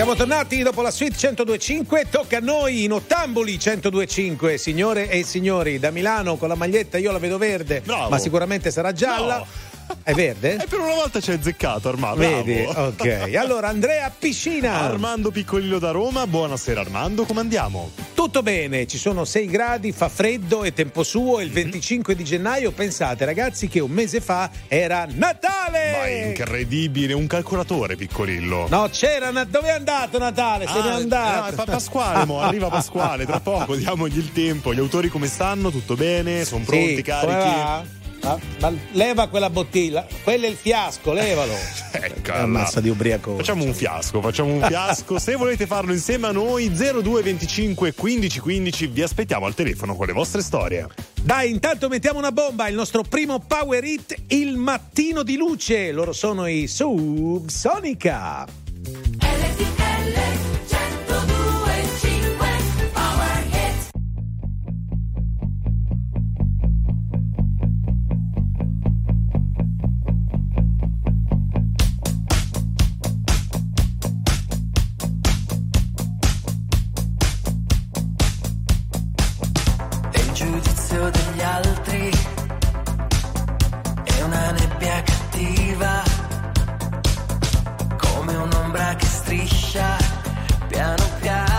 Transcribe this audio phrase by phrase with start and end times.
[0.00, 5.78] Siamo tornati dopo la suite 1025, tocca a noi in Ottamboli 1025, signore e signori,
[5.78, 8.08] da Milano con la maglietta io la vedo verde, Bravo.
[8.08, 9.36] ma sicuramente sarà gialla.
[9.36, 9.46] No.
[10.02, 10.54] È verde?
[10.56, 12.20] E per una volta ci hai azzeccato, Armando.
[12.20, 12.62] Vedi?
[12.64, 13.32] Ok.
[13.40, 14.80] Allora Andrea Piscina.
[14.80, 17.90] Armando Piccolillo da Roma, buonasera Armando, come andiamo?
[18.14, 21.36] Tutto bene, ci sono 6 gradi, fa freddo e tempo suo.
[21.38, 21.42] Mhm.
[21.44, 25.90] Il 25 di gennaio, pensate ragazzi che un mese fa era Natale!
[25.92, 28.66] Ma è incredibile, un calcolatore Piccolillo.
[28.68, 30.66] No, c'era, Na- dove è andato Natale?
[30.66, 31.44] Se n'è Ah, andato.
[31.46, 34.74] ah, fa Pasquale, mo, arriva Pasquale, tra poco diamogli il tempo.
[34.74, 35.70] Gli autori come stanno?
[35.70, 36.44] Tutto bene?
[36.44, 37.98] Sono pronti, Sì, carichi?
[38.22, 41.54] Ah, ma leva quella bottiglia, quello è il fiasco, levalo.
[42.02, 42.80] Ecco, Ammazza allora.
[42.80, 43.36] di ubriaco.
[43.36, 45.18] Facciamo un fiasco, facciamo un fiasco.
[45.18, 50.12] Se volete farlo insieme a noi, 0225 15 15, vi aspettiamo al telefono con le
[50.12, 50.86] vostre storie.
[51.20, 55.90] Dai, intanto mettiamo una bomba, il nostro primo power hit, il mattino di luce.
[55.92, 58.46] Loro sono i Subsonica.
[84.80, 86.02] Nebbia cattiva,
[87.98, 89.96] come un'ombra che striscia
[90.68, 91.49] piano piano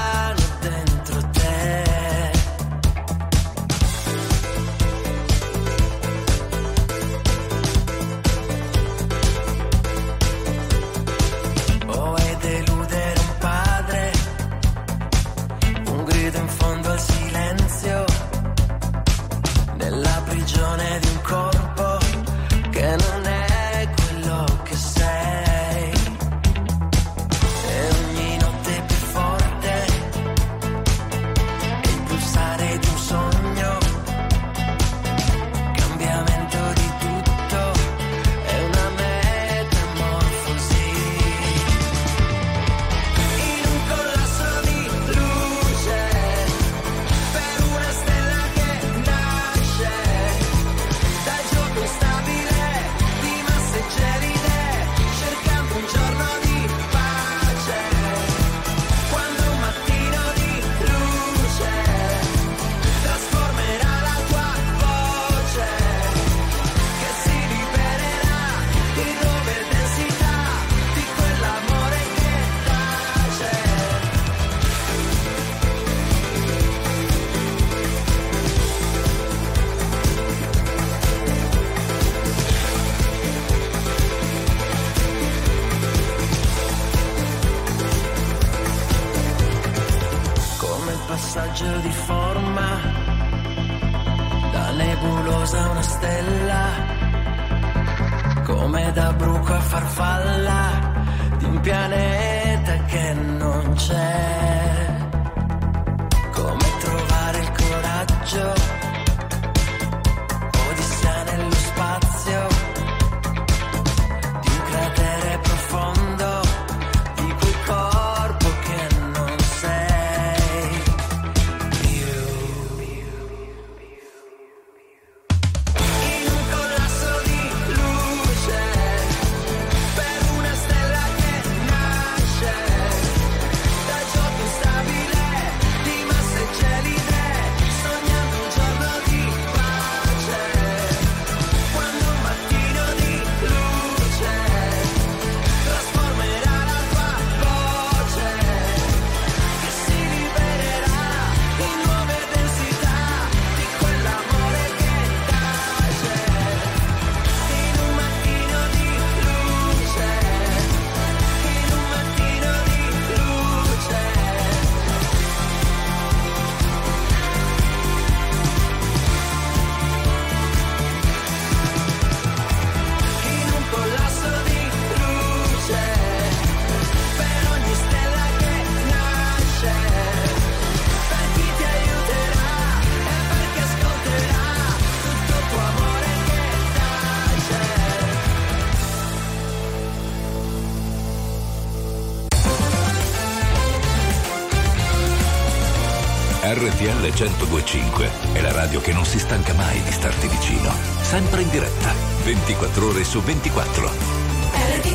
[196.81, 200.74] RTL 102.5 è la radio che non si stanca mai di starti vicino.
[201.01, 201.94] Sempre in diretta,
[202.24, 203.88] 24 ore su 24.
[203.88, 204.89] RTL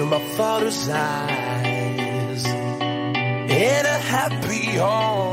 [0.06, 2.46] my father's eyes
[3.48, 5.33] In a happy home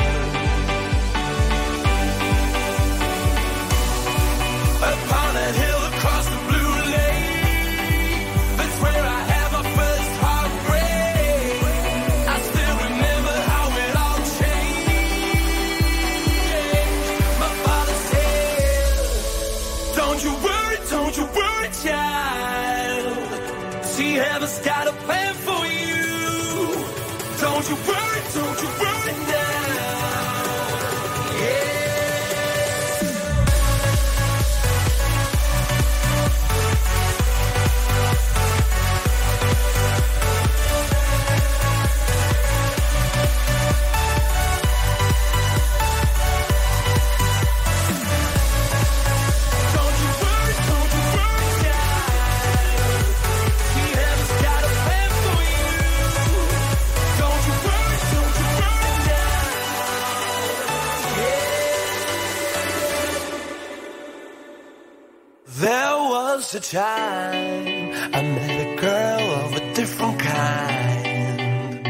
[66.61, 71.83] Time I met a girl of a different kind.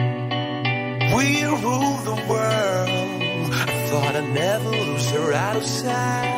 [1.13, 3.51] We ruled the world.
[3.51, 6.30] I thought I'd never lose her out of sight.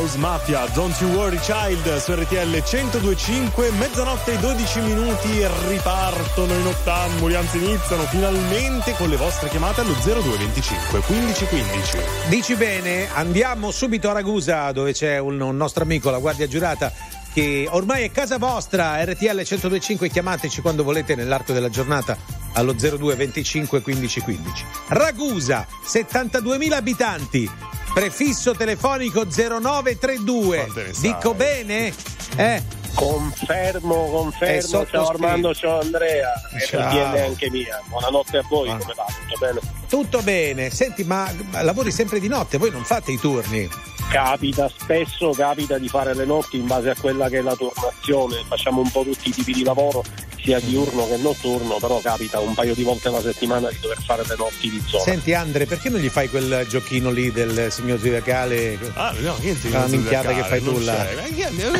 [0.00, 6.64] House Mafia, Don't You Worry Child su RTL 1025, mezzanotte e 12 minuti ripartono in
[6.64, 11.98] ottamboli, anzi iniziano finalmente con le vostre chiamate allo 0225 1515.
[12.28, 16.90] Dici bene, andiamo subito a Ragusa dove c'è un, un nostro amico, la guardia giurata,
[17.34, 22.16] che ormai è casa vostra, RTL 1025, chiamateci quando volete nell'arco della giornata
[22.54, 24.64] allo 02 25 15 15.
[24.88, 27.50] Ragusa, 72.000 abitanti,
[27.92, 30.56] prefisso telefonico 0932.
[30.56, 31.02] Quante ne sai?
[31.02, 31.94] Dico bene?
[32.36, 32.62] Eh,
[32.94, 34.86] Confermo, È confermo.
[34.86, 36.32] Ciao Armando, ciao Andrea.
[36.56, 37.12] E Ciao.
[37.12, 37.80] per anche mia.
[37.88, 38.76] Buonanotte a voi, Ah.
[38.76, 39.04] come va?
[39.06, 39.60] Tutto bene?
[39.88, 40.70] tutto bene.
[40.70, 41.32] Senti, ma
[41.62, 43.68] lavori sempre di notte, voi non fate i turni?
[44.10, 48.42] Capita spesso, capita di fare le notti in base a quella che è la turnazione.
[48.48, 50.02] Facciamo un po' tutti i tipi di lavoro,
[50.42, 54.22] sia diurno che notturno, però capita un paio di volte alla settimana di dover fare
[54.26, 55.04] le notti di zona.
[55.04, 58.78] Senti Andre, perché non gli fai quel giochino lì del signor zodiacale?
[58.94, 61.06] Ah, no, niente di Ah, non minchiata che fai tu non là.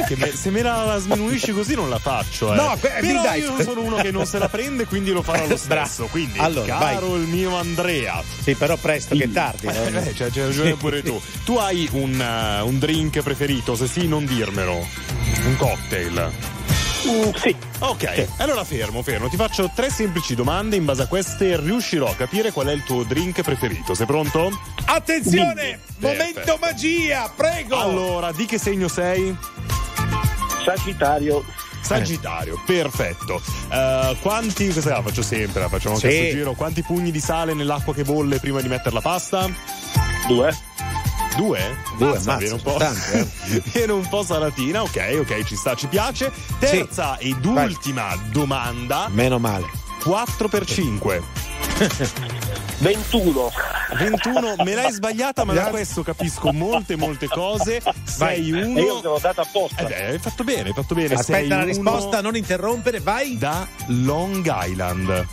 [0.06, 2.56] che me- se me la sminuisci così non la faccio, eh.
[2.56, 3.40] No, que- Però dai.
[3.40, 6.06] io sono uno che non se la prende, quindi lo farò lo stesso.
[6.10, 9.66] Quindi, Allora, caro il mio Andrea, Sì, però presto che tardi.
[9.66, 9.72] no?
[9.84, 11.20] eh, beh, c'è, ragione pure tu.
[11.44, 13.74] Tu hai un, eh, un drink preferito?
[13.74, 14.86] Se sì, non dirmelo.
[15.44, 16.30] Un cocktail.
[17.08, 19.28] Mm, sì, Ok, allora fermo, fermo.
[19.28, 20.76] Ti faccio tre semplici domande.
[20.76, 23.94] In base a queste riuscirò a capire qual è il tuo drink preferito.
[23.94, 24.50] Sei pronto?
[24.84, 25.54] Attenzione!
[25.96, 26.14] Dimmi.
[26.14, 26.58] Momento Perfetto.
[26.60, 27.76] magia, prego!
[27.76, 29.34] Allora, di che segno sei?
[30.64, 31.42] Sagittario,
[31.80, 33.40] Sagittario, perfetto.
[33.72, 36.30] Eh, quanti, questa la faccio sempre, la facciamo anche Sì.
[36.30, 36.52] giro.
[36.52, 39.48] Quanti pugni di sale nell'acqua che bolle prima di mettere la pasta?
[40.28, 40.54] due.
[41.36, 41.76] Due?
[41.96, 42.76] Due, Mazza, ammazza, viene un po'.
[42.76, 43.62] tanto, eh.
[43.72, 46.30] viene un po' salatina, ok, ok, ci sta, ci piace.
[46.58, 47.66] Terza ed Vai.
[47.66, 49.66] ultima domanda: Meno male.
[50.02, 51.22] 4 per 5.
[52.78, 53.50] 21.
[53.98, 57.82] 21, me l'hai sbagliata, ma da questo capisco molte, molte cose.
[58.04, 58.80] Sei E uno.
[58.80, 59.86] io te l'ho data apposta.
[59.86, 61.14] Eh hai fatto bene, hai fatto bene.
[61.14, 63.36] Aspetta Sei la uno risposta, non interrompere, vai.
[63.36, 65.26] Da Long Island.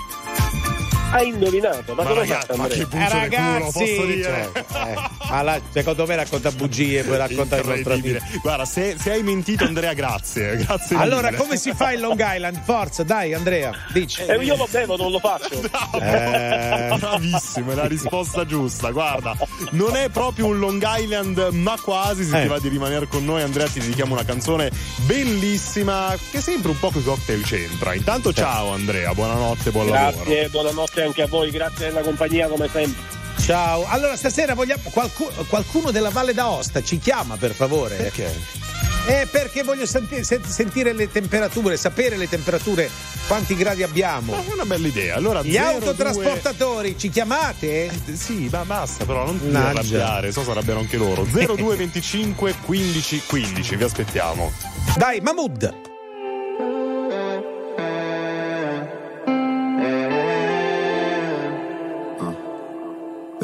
[1.09, 4.23] Hai indovinato, ma, Ma come ragazzi, fatto ma che buccia di culo, posso dire?
[4.23, 4.49] cioè,
[4.91, 4.95] eh,
[5.29, 8.19] ma la- secondo me racconta bugie, poi racconta il nostro Incredibile.
[8.19, 8.39] amico.
[8.41, 10.57] Guarda, se, se hai mentito, Andrea, grazie.
[10.67, 11.37] Grazie Allora, mille.
[11.41, 12.61] come si fa in Long Island?
[12.63, 14.21] Forza, dai, Andrea, dici.
[14.21, 15.45] E io lo bevo, non lo faccio.
[15.97, 16.95] Eh.
[16.99, 18.91] Bravissimo, è la risposta giusta.
[18.91, 19.35] Guarda,
[19.71, 22.25] non è proprio un Long Island, ma quasi.
[22.25, 22.41] Se Eh.
[22.43, 24.69] ti va di rimanere con noi, Andrea, ti dedichiamo una canzone
[25.05, 27.93] bellissima che sempre un po' con i cocktail c'entra.
[27.93, 30.23] Intanto, ciao Andrea, buonanotte, buon lavoro.
[30.23, 33.15] Grazie, buonanotte anche a voi, grazie della compagnia come sempre.
[33.39, 33.85] Ciao.
[33.87, 34.81] Allora, stasera vogliamo.
[34.91, 37.95] qualcu- qualcuno della Valle d'Aosta ci chiama, per favore.
[37.95, 38.65] Perché?
[39.07, 42.89] Eh, perché voglio senti- sen- sentire le temperature, sapere le temperature,
[43.27, 44.33] quanti gradi abbiamo.
[44.35, 45.15] Ma è una bella idea.
[45.15, 47.85] Allora, Gli 02 autotrasportatori ci chiamate?
[47.85, 51.23] Eh, Sì, ma basta, però non ti arrabbiare, so sarebbero anche loro.
[51.23, 54.51] 02 25 15 15, vi aspettiamo.
[54.97, 55.95] Dai, Mahmood.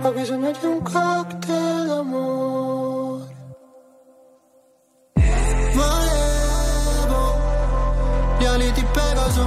[0.00, 3.36] Ho bisogno di un cocktail d'amore.
[5.74, 7.38] Volevo
[8.38, 9.46] gli ali di Pegaso,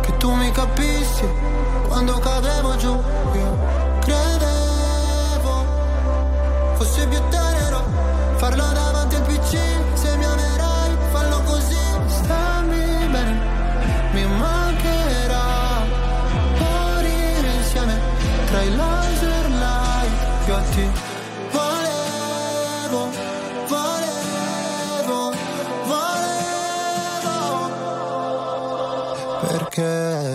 [0.00, 1.28] che tu mi capissi
[1.88, 2.98] quando cadevo giù.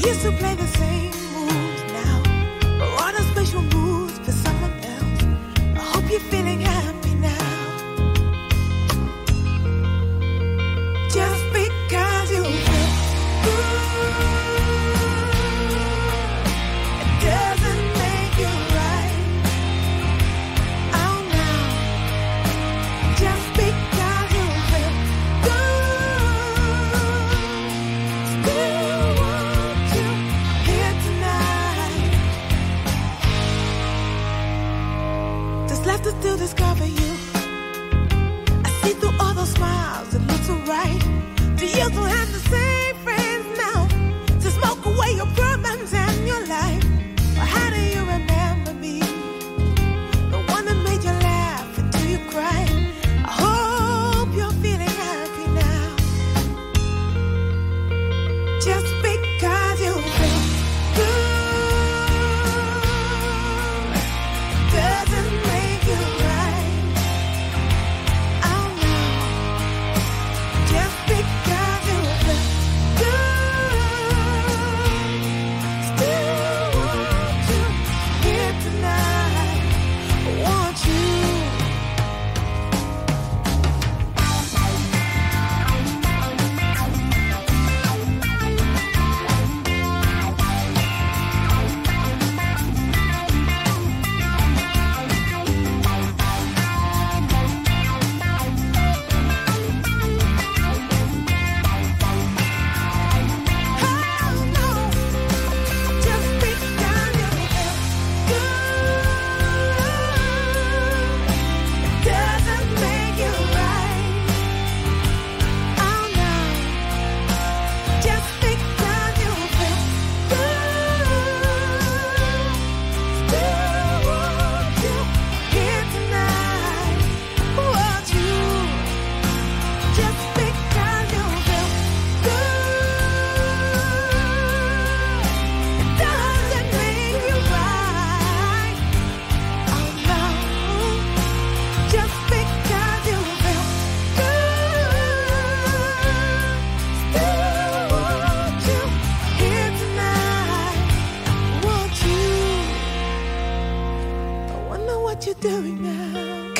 [0.00, 0.79] Do you still play the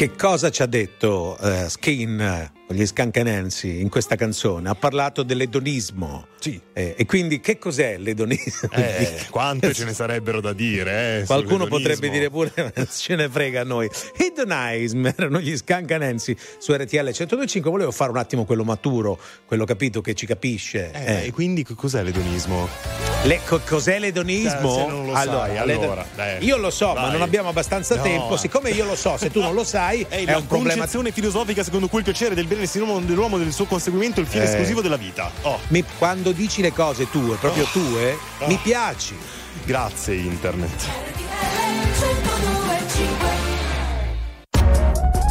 [0.00, 4.70] Che cosa ci ha detto eh, Skin gli Scancanensi in questa canzone?
[4.70, 6.26] Ha parlato dell'edonismo.
[6.40, 6.58] Sì.
[6.72, 8.70] Eh, e quindi che cos'è l'edonismo?
[8.72, 12.50] Eh, quante ce ne sarebbero da dire, eh, Qualcuno potrebbe dire pure
[12.90, 13.88] ce ne frega a noi.
[14.16, 17.70] Hedonism erano gli scancanensi su RTL 1025.
[17.70, 20.90] Volevo fare un attimo quello maturo, quello capito che ci capisce.
[20.92, 21.26] Eh, Eh.
[21.26, 22.68] E quindi cos'è l'edonismo?
[23.24, 24.86] Le- co- cos'è l'edonismo?
[24.88, 26.38] Eh, lo sai, allora, eh.
[26.40, 27.12] io lo so, ma Dai.
[27.12, 28.02] non abbiamo abbastanza No.
[28.02, 28.36] tempo.
[28.38, 30.74] Siccome io lo so, se tu non lo sai, È, è un problema.
[30.76, 34.22] concezione filosofica secondo cui il piacere del bene dell'uomo dell'uomo e del suo conseguimento è
[34.22, 34.48] il fine Eh.
[34.48, 35.30] esclusivo della vita.
[35.42, 38.46] Oh, Mi- quando dici le cose tue, proprio tue, Oh.
[38.46, 39.16] mi piaci.
[39.64, 40.88] grazie internet.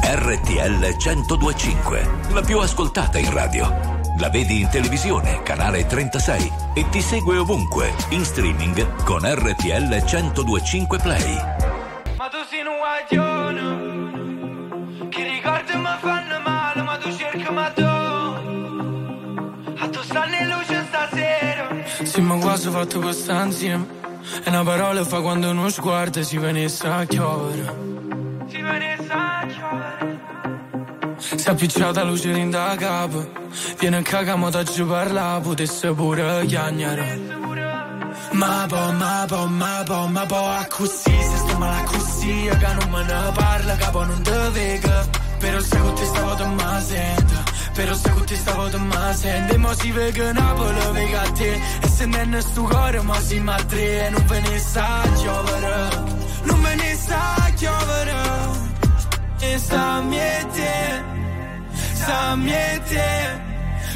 [0.02, 3.98] RTL 1025, la più ascoltata in radio.
[4.20, 10.98] La vedi in televisione, canale 36 e ti segue ovunque, in streaming con RTL 1025
[11.00, 11.36] Play.
[12.18, 16.39] Ma tu sei un guaglione Che ricordi mi fanno
[22.20, 23.88] Sì, ma quasi fatto questa insieme.
[24.44, 27.74] E una parola fa quando uno sguardo si venisse a chiovere.
[28.50, 30.20] Si venisse a chiovere
[31.16, 33.26] Si è appicciata luce in da capo.
[33.80, 37.22] Viene a cagamo da giù parla, potesse pure chiagnare.
[38.32, 42.74] Ma po, ma po, ma po, ma po, a così, se sto male così, che
[42.80, 45.08] non me ne parla, capo non te vega.
[45.40, 47.49] Però se con te stavo te ma sento,
[47.96, 49.54] se con te stavo te ma sento.
[49.54, 53.56] E mo si vega Napoli, vega te, e se non sto cuore, ma si ma
[53.64, 55.90] tre, e non ve ne sa chiovere,
[56.44, 58.18] non ve ne sa chiovere.
[59.40, 61.04] E sta miete,
[61.94, 63.48] sta miete.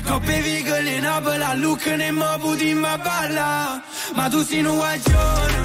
[0.06, 3.82] Coppe vigole in Napoli, a Lucca ne mo puti ma balla.
[4.15, 5.62] Ma tu sei un guaglione,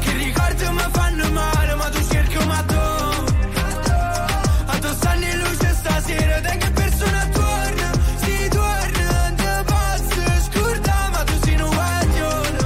[0.00, 2.74] che ricordi mi fanno male, ma tu cerchi ma tu.
[4.66, 5.69] A tu stanno in luce
[6.10, 7.90] stasera, da che persona torna?
[8.16, 12.58] Si torna, te posso scordare, ma tu sei un guaglione,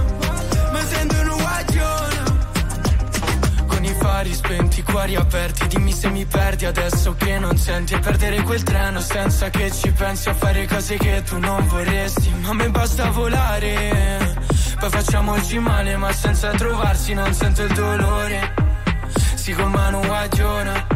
[0.72, 2.22] mi sento un guaglione.
[3.66, 7.94] Con i fari spenti, i cuori aperti, dimmi se mi perdi adesso che non senti.
[7.94, 12.32] E perdere quel treno senza che ci pensi A fare cose che tu non vorresti.
[12.40, 14.36] Ma me basta volare
[14.78, 18.54] Poi facciamoci male ma senza trovarsi non sento il dolore.
[19.34, 20.93] Si con mano guagiona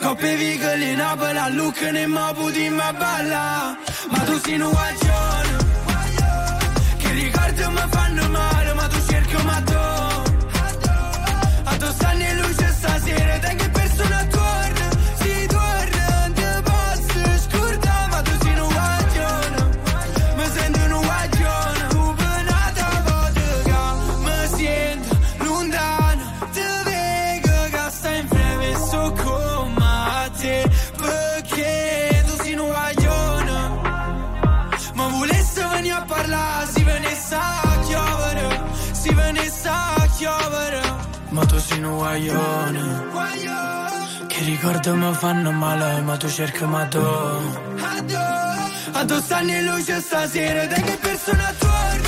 [0.00, 3.76] Coppe vigole in abola Look ne ma budi ma balla.
[4.10, 5.56] Ma tu sei un guagione
[6.98, 8.57] Che ricordi mi fanno male
[42.18, 43.06] guaglione
[44.26, 50.00] Che ricordo mi fanno male Ma tu cerchi ma tu A tu stanno in luce
[50.00, 52.07] stasera Da che persona torna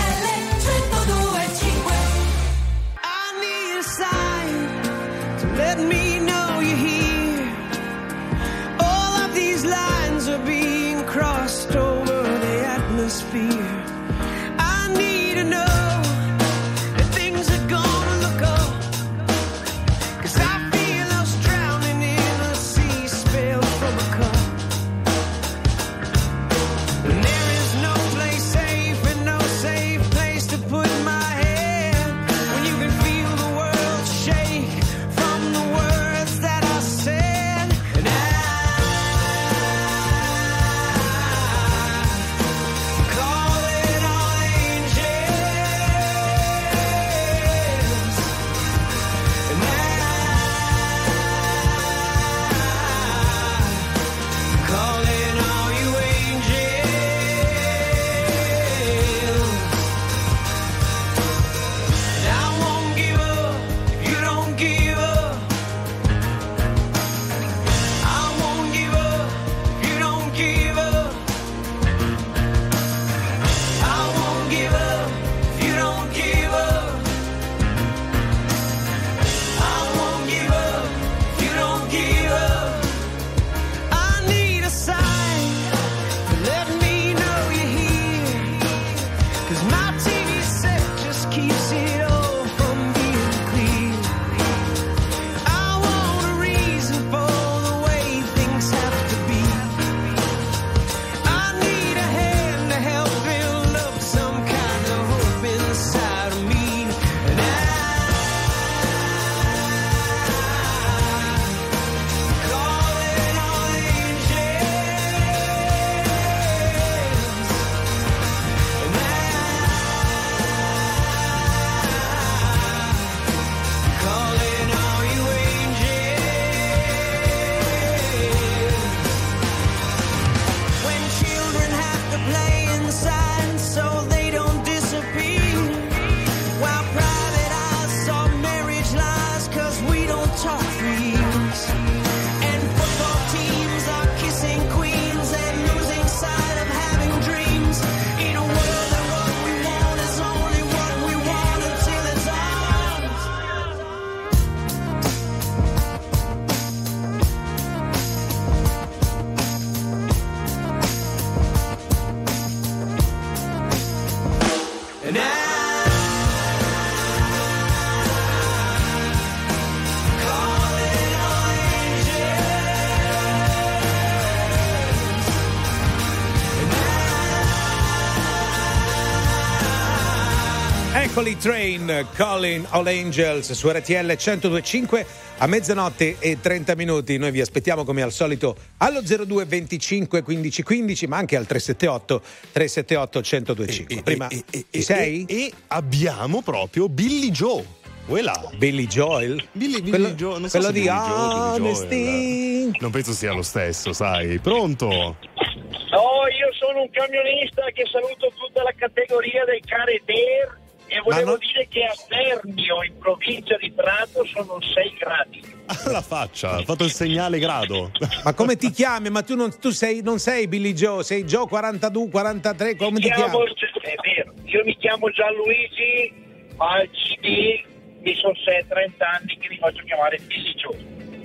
[181.41, 185.05] Train, Calling All Angels su RTL 1025
[185.39, 187.17] a mezzanotte e 30 minuti.
[187.17, 192.21] Noi vi aspettiamo come al solito allo 02 25 15 15, ma anche al 378
[192.51, 194.03] 378 1025.
[194.03, 195.25] Prima ci sei?
[195.27, 197.65] E, e abbiamo proprio Billy Joe.
[198.05, 198.51] Quella.
[198.57, 199.43] Billy Joel?
[199.53, 200.87] Billy, Billy quello, Jo- non so quello se di.
[200.87, 202.71] Honesty.
[202.79, 204.37] Non penso sia lo stesso, sai.
[204.37, 204.87] Pronto?
[204.87, 210.60] No, io sono un camionista che saluto tutta la categoria dei Careter
[210.93, 215.41] e volevo non- dire che a Sernio, in provincia di Prato, sono 6 gradi.
[215.85, 217.91] Alla faccia, ha fatto il segnale grado.
[218.25, 219.09] Ma come ti chiami?
[219.09, 223.09] Ma tu, non, tu sei, non sei Billy Joe, sei Joe 42, 43, come ti
[223.09, 223.53] Chiamo- chiami?
[223.81, 226.13] è vero, io mi chiamo Gianluigi,
[226.57, 227.63] ma al CD
[228.01, 228.33] mi sono
[228.67, 230.77] 30 anni che mi faccio chiamare Billy Joe.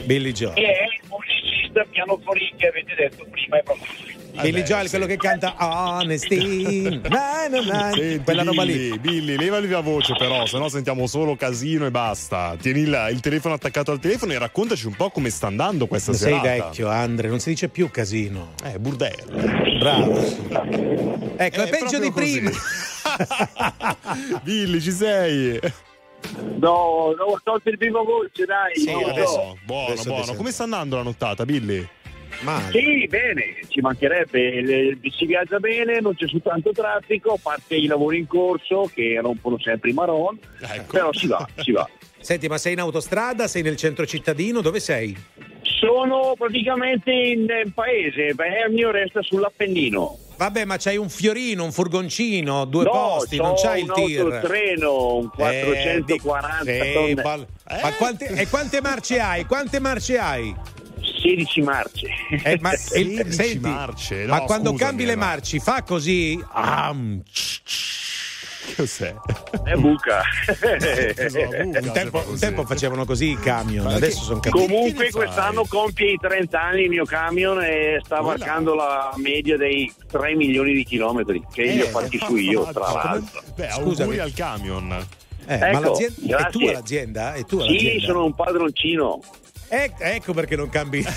[0.05, 0.55] Billy Joe.
[0.55, 4.16] Che è il musicista pianoforì che avete detto prima, è proprio lui.
[4.41, 4.91] Billy Joel, sì.
[4.91, 7.01] quello che canta Honesty.
[7.09, 7.91] Na, na, na.
[7.93, 8.99] Senti, Quella roba Billy, lì.
[8.99, 12.57] Billy, levali la voce però, sennò sentiamo solo casino e basta.
[12.61, 16.13] Tieni il, il telefono attaccato al telefono e raccontaci un po' come sta andando questa
[16.13, 16.49] Sei serata.
[16.49, 18.53] vecchio, Andre, non si dice più casino.
[18.65, 19.39] Eh, burdello.
[19.79, 20.19] Bravo.
[21.37, 22.41] Ecco, è Eh, peggio di così.
[22.41, 22.51] prima.
[24.43, 25.59] Billy, ci sei?
[26.59, 28.75] No, no, ho tolto il vivo voce, dai.
[28.75, 29.57] Sì, no, adesso- no.
[29.65, 30.35] buono, adesso buono.
[30.35, 31.87] Come sta andando la nottata, Billy?
[32.41, 32.71] Male.
[32.71, 37.77] Sì, bene, ci mancherebbe, le- si viaggia bene, non c'è su tanto traffico, a parte
[37.77, 40.93] i lavori in corso che rompono sempre i marron, Ecco.
[40.93, 41.89] però si va, si va.
[42.19, 43.47] Senti, ma sei in autostrada?
[43.47, 44.61] Sei nel centro cittadino?
[44.61, 45.17] Dove sei?
[45.63, 50.19] Sono praticamente in eh, paese, Bernio resta sull'Appennino.
[50.37, 54.21] Vabbè, ma c'hai un fiorino, un furgoncino, due no, posti, non c'hai il un tir.
[54.21, 57.47] autotreno, un 440 Eh, di- sì, tonne, bal-
[57.83, 59.45] Ma quante, e quante marce hai?
[59.45, 60.55] Quante marce hai?
[61.27, 62.07] 16 marce.
[62.43, 65.83] Eh, ma, il- 16 senti, marce, no, ma quando scusami, cambi le ma- marci fa
[65.83, 66.43] così.
[66.53, 67.23] Am,
[68.77, 69.15] Cos'è?
[69.65, 70.21] È buca.
[70.51, 74.69] Un, se tempo, un tempo facevano così i camion, Ma adesso sono cambiati.
[74.71, 78.37] Comunque quest'anno compie i 30 anni il mio camion e sta Quella.
[78.37, 82.65] varcando la media dei 3 milioni di chilometri che Eh, li ho fatti su io,
[82.73, 83.41] tra l'altro.
[83.55, 84.01] Beh, Scusami.
[84.03, 85.07] auguri al camion.
[85.47, 87.35] Eh, ma Ecco, l'azienda, è tua l'azienda?
[87.35, 88.05] È tua Sì, l'azienda?
[88.07, 89.21] sono un padroncino.
[89.69, 91.05] Ec- ecco perché non cambi.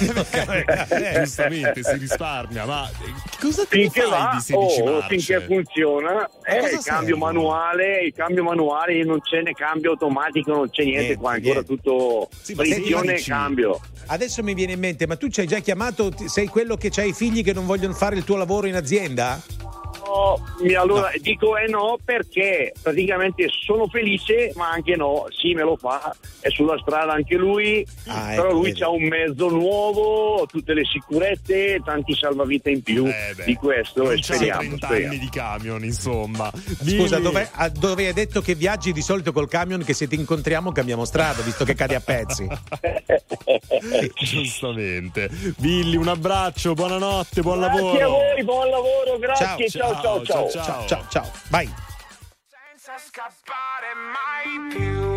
[0.90, 5.08] Eh, giustamente si risparmia, ma eh, cosa ne Finché fai va, di 16 oh, marce?
[5.18, 7.18] finché funziona, eh, il cambio servono?
[7.18, 11.54] manuale, il cambio manuale non c'è né cambio automatico, non c'è niente, Niente, qua, ancora
[11.62, 11.76] niente.
[11.76, 13.80] tutto Sì, frizione e cambio.
[14.08, 16.10] Adesso mi viene in mente, ma tu ci hai già chiamato?
[16.10, 18.76] Ti- Sei quello che ha i figli che non vogliono fare il tuo lavoro in
[18.76, 19.40] azienda?
[20.10, 25.62] No, mi- allora dico eh no perché praticamente sono felice ma anche no, sì me
[25.62, 28.82] lo fa, è sulla strada anche lui, Ah, però ecco, lui vedi.
[28.84, 34.02] ha un mezzo nuovo, tutte le sicurezze, tanti salvavita in più Eh, beh, di questo
[34.04, 35.12] non e speriamo, 30 speriamo.
[35.14, 36.52] anni di camion, insomma.
[36.56, 40.16] Scusa, dove, a- dove hai detto che viaggi di solito col camion che se ti
[40.16, 42.48] incontriamo cambiamo strada, visto che cadi a pezzi?
[44.18, 45.30] Giustamente.
[45.58, 48.06] Billy, un abbraccio, buonanotte, buon Grazie lavoro.
[48.06, 49.99] a voi, buon lavoro, grazie, ciao ciao ciao.
[50.02, 50.24] Ciao.
[50.50, 51.32] Ciao, ciao, ciao.
[51.50, 51.68] Vai.
[52.48, 55.08] Senza scappare mai più.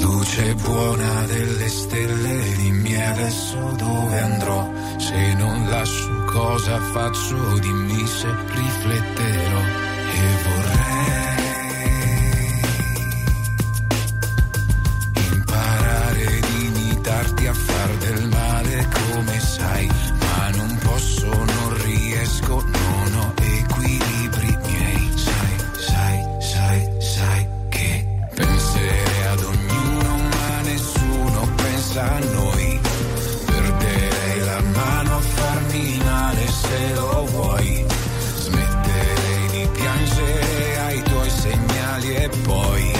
[0.00, 4.70] Luce buona delle stelle, dimmi adesso dove andrò.
[4.98, 9.71] Se non lascio cosa faccio, dimmi se rifletterò.
[31.92, 32.80] Pensa a noi.
[33.44, 37.84] Perderei la mano a farmi male se lo vuoi.
[38.36, 42.92] Smetterei di piangere ai tuoi segnali e poi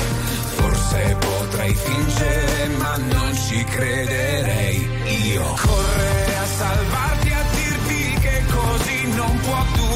[0.56, 4.88] forse potrei fingere, ma non ci crederei.
[5.32, 9.91] Io correrei a salvarti, a dirti che così non può durare.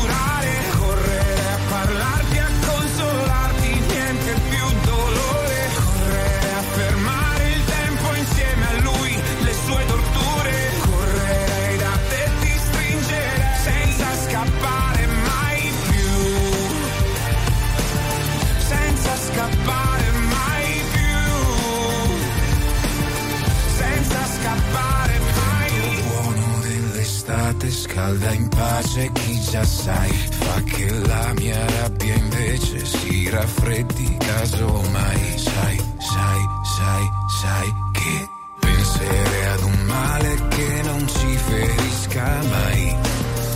[27.97, 30.11] Scalda in pace chi già sai.
[30.11, 35.39] Fa che la mia rabbia invece si raffreddi casomai.
[35.39, 35.77] Sai,
[36.13, 36.41] sai,
[36.77, 37.05] sai,
[37.41, 38.29] sai che
[38.61, 42.97] penserei ad un male che non ci ferisca mai.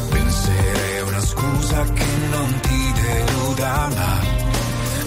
[0.08, 4.38] Penserei a una scusa che non ti deluda ma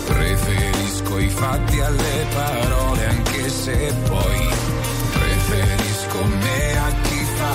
[0.06, 4.50] Preferisco i fatti alle parole anche se poi
[5.14, 6.83] preferisco me a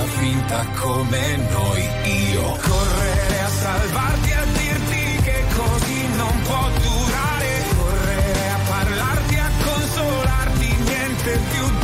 [0.07, 1.89] finta come noi
[2.31, 2.43] io.
[2.43, 7.65] Correre a salvarti a dirti che così non può durare.
[7.77, 11.78] Correre a parlarti a consolarti niente più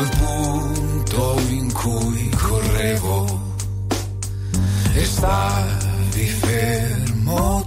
[0.00, 3.54] al punto in cui correvo
[4.94, 7.66] e stavi fermo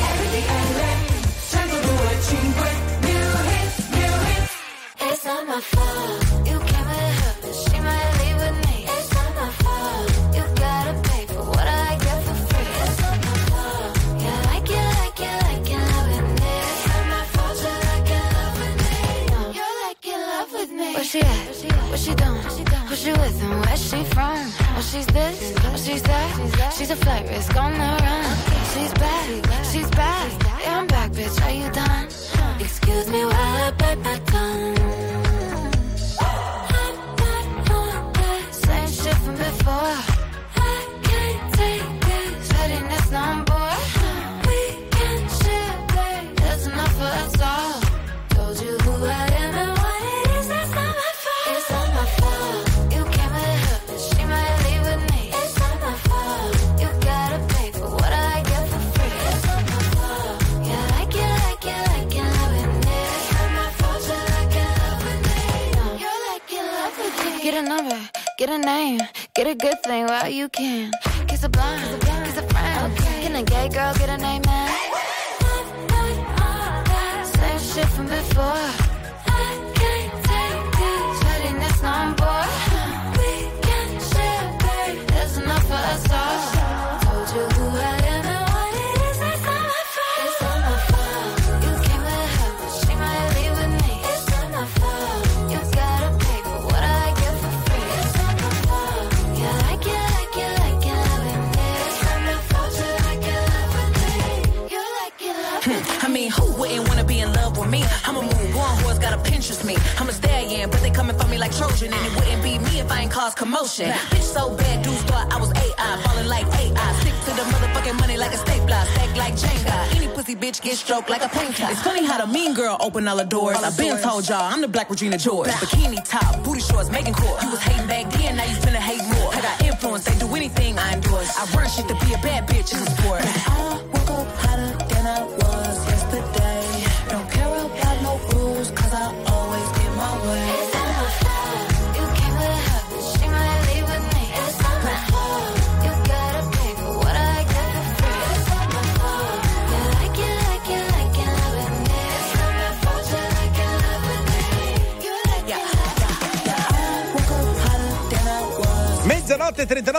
[123.01, 123.57] open all the doors.
[123.57, 125.49] I've been told y'all, I'm the black Regina George.
[125.49, 127.41] Bikini top, booty shorts, making court.
[127.41, 127.59] You was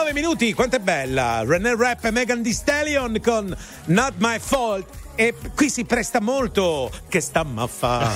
[0.02, 1.44] 9 minuti, quanto è bella!
[1.46, 4.84] René Rap e Megan Thee Stallion con Not My Fault.
[5.14, 8.10] E qui si presta molto che stamma fa,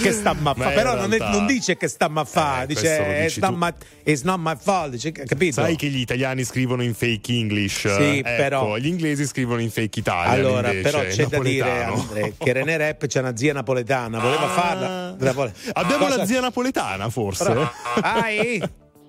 [0.00, 3.54] che stamma fa, però non, è, non, dice che stamma fa, eh, dice it's not,
[3.56, 3.72] my,
[4.04, 5.54] it's not, my, fault, dice, capito?
[5.54, 9.70] Sai che gli italiani scrivono in fake English, sì, ecco, però gli inglesi scrivono in
[9.70, 10.30] fake Italia.
[10.32, 11.40] Allora, invece, però c'è napoletano.
[11.42, 15.16] da dire Andre, che René Rap c'è una zia napoletana, voleva ah, farla.
[15.18, 16.18] Napole- Abbiamo cosa?
[16.18, 17.44] la zia napoletana forse?
[17.44, 17.72] Però,
[18.02, 18.28] ah,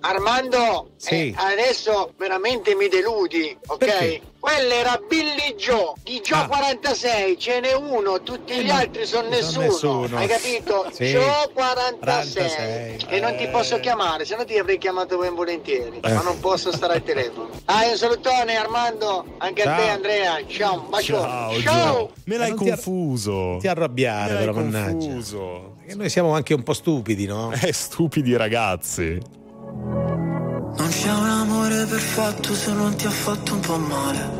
[0.06, 1.30] Armando, sì.
[1.30, 3.78] eh, adesso veramente mi deludi, ok?
[3.78, 4.20] Perché?
[4.38, 6.46] Quello era Billy Joe, di Joe ah.
[6.46, 9.64] 46, ce n'è uno, tutti gli eh, altri sono nessuno.
[9.64, 10.16] nessuno.
[10.18, 10.72] Hai capito?
[10.94, 11.06] Sì.
[11.06, 12.98] Joe 46.
[12.98, 13.06] 46.
[13.08, 13.80] E non ti posso eh.
[13.80, 16.12] chiamare, se no ti avrei chiamato ben volentieri, eh.
[16.12, 17.48] ma non posso stare al telefono.
[17.64, 19.72] Ah, un salutone Armando, anche Ciao.
[19.72, 20.46] a te Andrea.
[20.46, 21.14] Ciao, un bacio.
[21.14, 21.60] Ciao.
[21.60, 22.10] Ciao.
[22.24, 23.56] Me l'hai eh, confuso.
[23.58, 24.90] Ti arrabbiare, Me però mannaggia.
[24.90, 25.76] Confuso.
[25.78, 27.50] Perché noi siamo anche un po' stupidi, no?
[27.52, 29.42] Eh, stupidi ragazzi.
[29.84, 34.30] Non c'è un amore perfetto se non ti ha fatto un po' male.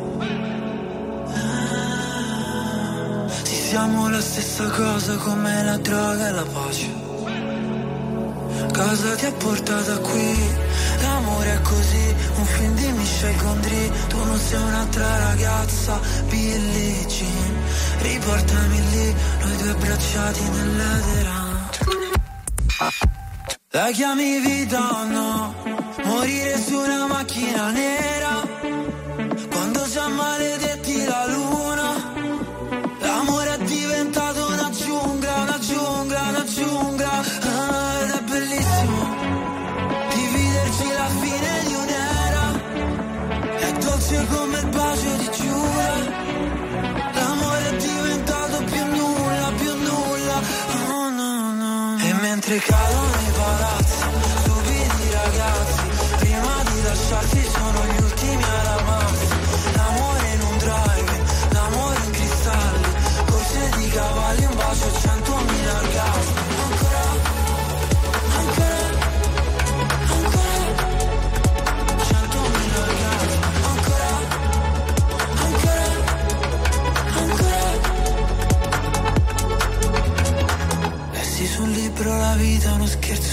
[1.29, 7.03] Eh, sì, siamo la stessa cosa come la droga e la pace.
[8.73, 10.35] Cosa ti ha portata qui?
[11.01, 13.91] L'amore è così, un film di Michel Gondry.
[14.07, 17.55] Tu non sei un'altra ragazza, Billie Jean.
[17.99, 21.53] Riportami lì, noi due abbracciati nell'edera.
[23.75, 25.53] La chiami vita o no?
[26.05, 28.44] Morire su una macchina nera.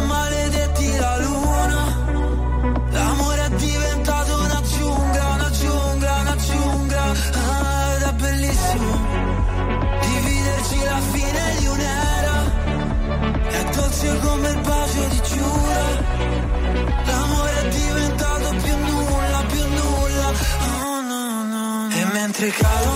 [0.00, 1.82] Maledetti la luna.
[2.90, 7.02] L'amore è diventato una giungla, una giungla, una giungla.
[7.02, 8.90] Ah, Ed è bellissimo
[10.00, 12.36] Dividerci la fine di un'era.
[13.48, 15.84] È dolce il bacio di Giura.
[17.06, 20.28] L'amore è diventato più nulla, più nulla.
[20.82, 22.95] Oh E mentre cadono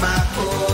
[0.00, 0.69] my poor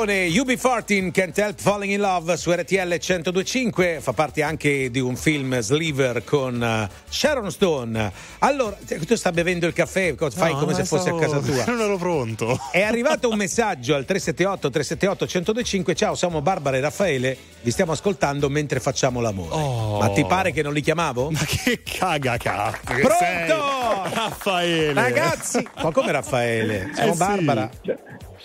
[0.00, 5.16] Attenzione, UB14 Can't Help Falling in Love su RTL 1025 fa parte anche di un
[5.16, 8.12] film Sliver con eh, Sharon Stone.
[8.38, 11.64] Allora, tu stai bevendo il caffè, fai No, come se fosse stavo- a casa tua.
[11.74, 12.56] Non ero pronto.
[12.70, 15.94] È arrivato un messaggio al 378 378 1025.
[15.96, 17.36] Ciao, siamo Barbara e Raffaele.
[17.62, 19.54] Vi stiamo ascoltando mentre facciamo l'amore.
[19.56, 19.98] Oh.
[19.98, 21.32] Ma ti pare che non li chiamavo?
[21.32, 23.16] Ma che caga cazzo Pronto?
[23.18, 24.14] sei.
[24.14, 24.92] Raffaele.
[24.92, 26.92] Ragazzi, ma come Raffaele?
[26.94, 27.20] Siamo Eh sì.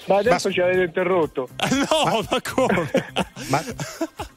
[0.05, 1.47] Ma adesso ci avete interrotto.
[1.71, 2.89] No, ma, come?
[3.49, 3.61] Ma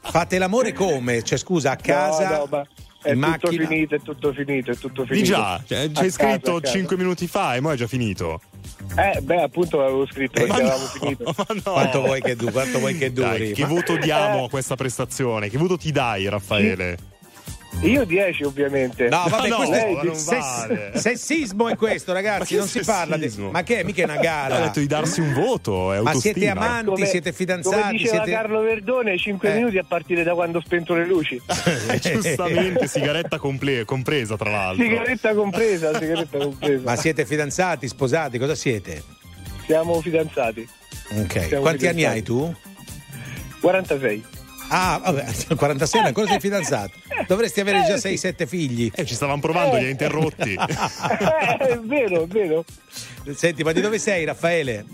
[0.01, 1.23] fate l'amore come?
[1.23, 2.29] Cioè, scusa, a casa?
[2.29, 2.61] No, no, ma
[3.01, 3.67] è tutto macchina?
[3.67, 5.27] finito, è tutto finito, è tutto Di finito.
[5.35, 6.73] già, cioè, A c'è casa, scritto casa.
[6.73, 8.41] 5 minuti fa e mo' è già finito.
[8.95, 11.33] Eh, beh, appunto avevo scritto che Ma avevamo no, finito.
[11.37, 11.71] ma no.
[11.71, 13.27] Quanto vuoi che, du- quanto vuoi che duri?
[13.29, 14.45] Dai, che Ma- voto diamo Eh.
[14.45, 15.49] a questa prestazione?
[15.49, 16.97] Che voto ti dai, Raffaele?
[17.81, 19.07] Io 10 ovviamente.
[19.07, 20.91] No, vabbè, No, questo è vale.
[20.95, 22.55] sessismo è questo, ragazzi.
[22.55, 23.31] Non si parla di.
[23.51, 24.59] Ma che è mica una Ho gara?
[24.61, 26.33] detto di darsi un voto, è Ma autostima.
[26.33, 27.97] siete amanti, siete Come fidanzati?
[27.97, 28.31] diceva Siete...
[28.31, 29.53] Carlo Verdone, 5 Eh.
[29.55, 31.39] minuti a partire da quando ho spento le luci.
[31.89, 34.83] Eh, Giustamente, sigaretta comple- compresa, tra l'altro.
[34.83, 36.81] sigaretta compresa, sigaretta compresa.
[36.83, 38.37] Ma siete fidanzati, sposati?
[38.39, 39.03] Cosa siete?
[39.65, 40.67] Siamo fidanzati.
[41.11, 41.45] Ok.
[41.47, 42.05] Siamo Quanti anni fidanzati.
[42.17, 42.55] hai tu?
[43.61, 44.23] 46.
[44.69, 46.91] Ah, vabbè, 46 ancora sei fidanzato.
[47.27, 48.91] Dovresti avere già 6-7 figli.
[48.93, 50.55] Eh, ci stavamo provando, li hai interrotti.
[51.19, 52.65] Eh, è vero, è vero.
[53.35, 54.85] Senti, ma di dove sei, Raffaele?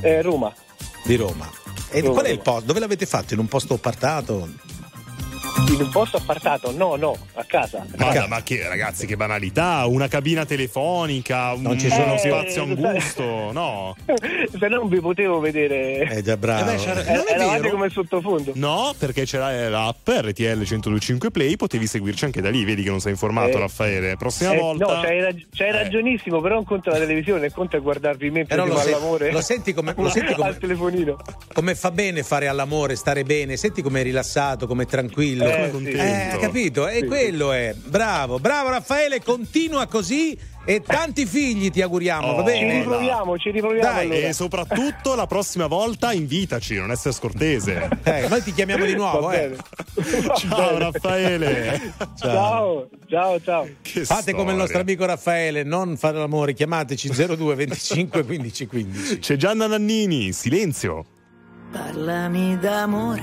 [0.00, 0.52] Eh, Roma.
[1.04, 1.50] Di Roma.
[1.90, 2.66] E Roma, qual è il posto?
[2.66, 3.34] Dove l'avete fatto?
[3.34, 4.48] In un posto appartato?
[5.68, 6.70] In un posto appartato?
[6.76, 7.84] No, no, a casa.
[7.96, 9.84] Ma, ma che ragazzi, che banalità!
[9.86, 13.96] Una cabina telefonica, un Non ci sono- uno spazio Eh, angusto, no?
[14.06, 16.08] Se no non vi potevo vedere.
[16.10, 16.70] Eh già bravo.
[16.70, 17.70] Eh beh, Eh, non è eravate vero.
[17.74, 18.52] come sottofondo.
[18.54, 22.64] No, perché c'era l'app RTL 1025 Play, potevi seguirci anche da lì.
[22.64, 23.60] Vedi che non sei informato, Eh.
[23.60, 24.16] Raffaele.
[24.16, 24.84] Prossima Eh, volta.
[24.84, 25.72] No, c'hai, rag- c'hai Eh.
[25.72, 29.32] ragionissimo, però non conta la televisione, conta guardarvi mentre Però lo, fa se- l'amore.
[29.32, 31.16] lo senti come, lo senti come- al telefonino.
[31.52, 35.45] come fa bene fare all'amore, stare bene, senti come è rilassato, come è tranquillo.
[35.48, 35.70] Eh, Come sì.
[35.72, 36.36] contento.
[36.36, 36.88] Eh, capito?
[36.88, 37.74] E Sì, quello è.
[37.76, 40.36] Bravo, bravo Raffaele, continua così
[40.68, 42.72] e tanti figli ti auguriamo, Oh, va Ci bene?
[42.72, 42.78] va.
[42.80, 44.26] riproviamo, ci riproviamo Dai, allora.
[44.28, 47.88] E soprattutto la prossima volta invitaci, non essere scortese.
[48.02, 49.54] Eh, noi ti chiamiamo di nuovo, eh.
[50.36, 50.78] Ciao bene.
[50.78, 51.92] Raffaele.
[52.18, 53.68] Ciao, ciao, ciao.
[53.80, 54.56] Che Fate come il storia.
[54.56, 59.18] nostro amico Raffaele, non fare l'amore, chiamateci 02 25 15 15.
[59.20, 61.04] C'è Gianna Nannini, silenzio.
[61.70, 63.22] Parlami d'amore,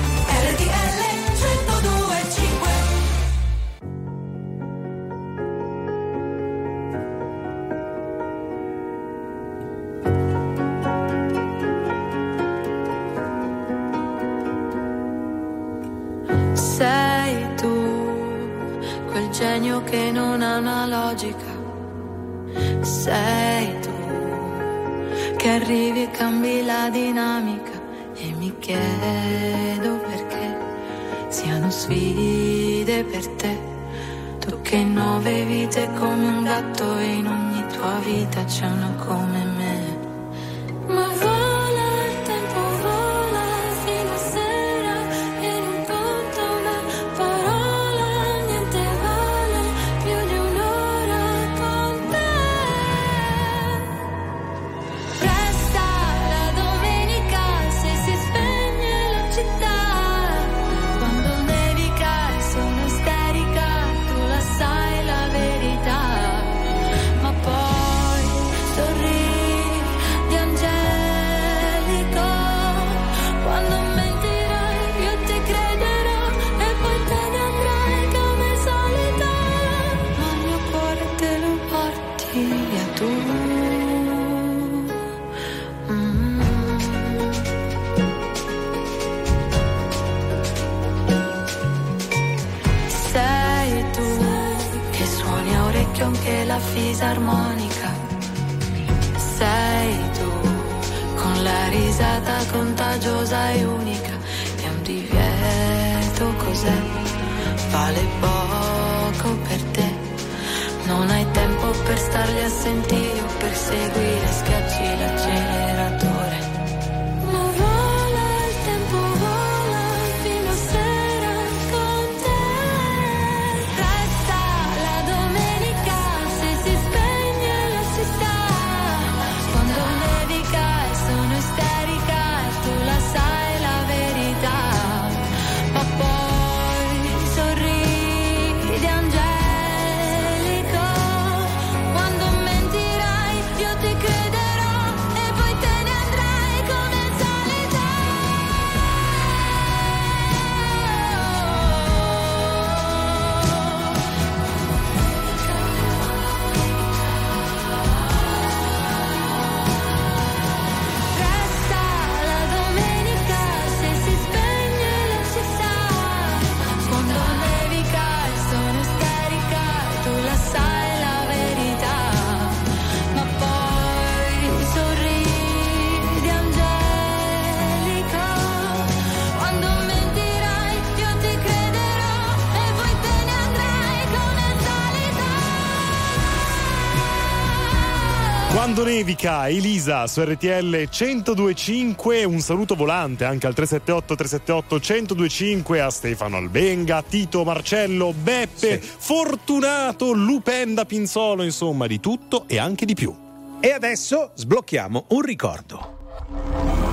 [188.81, 195.89] quando nevica, Elisa su RTL 1025, un saluto volante anche al 378 378 1025 a
[195.91, 198.89] Stefano Albenga, Tito Marcello, Beppe, sì.
[198.97, 203.15] Fortunato, Lupenda Pinzolo, insomma di tutto e anche di più.
[203.59, 205.97] E adesso sblocchiamo un ricordo.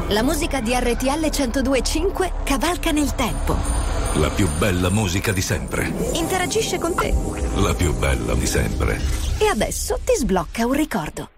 [0.08, 3.56] La musica di RTL 1025 cavalca nel tempo.
[4.16, 5.90] La più bella musica di sempre.
[6.12, 7.14] Interagisce con te.
[7.56, 9.00] La più bella di sempre.
[9.38, 11.30] E adesso ti sblocca un ricordo.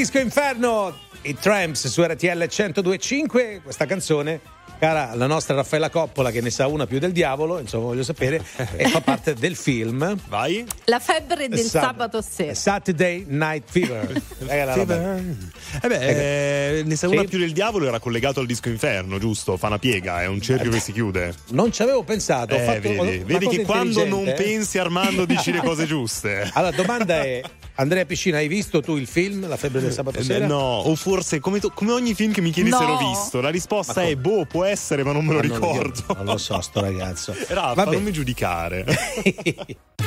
[0.00, 3.60] Disco inferno, i Tramps su RTL 1025.
[3.62, 4.40] Questa canzone,
[4.78, 8.42] cara la nostra Raffaella Coppola, che ne sa una più del diavolo, insomma, voglio sapere,
[8.76, 10.16] e fa parte del film.
[10.28, 10.64] Vai.
[10.86, 12.54] La febbre del Sab- sabato sera.
[12.54, 14.22] Saturday Night Fever.
[14.74, 15.16] Roba-
[15.82, 17.12] Eh beh, eh, ne sa Sì.
[17.14, 19.58] una più del diavolo era collegato al disco inferno, giusto?
[19.58, 21.34] Fa una piega, è un cerchio che si chiude.
[21.48, 22.54] Non ci avevo pensato.
[22.54, 25.84] ho Eh, fatto vedi, una vedi cosa che quando non pensi Armando dici le cose
[25.84, 26.48] giuste.
[26.54, 27.42] Allora, domanda è:
[27.80, 30.46] Andrea Piscina, hai visto tu il film La febbre del sabato Eh, sera?
[30.46, 32.88] No, o forse come, to- come ogni film che mi chiedi se No.
[32.88, 36.02] l'ho visto, la risposta è boh, può essere, ma non me lo Ma non- ricordo.
[36.16, 37.32] Non lo so, sto ragazzo.
[37.48, 37.92] Raffa, Vabbè.
[37.92, 38.84] non mi giudicare.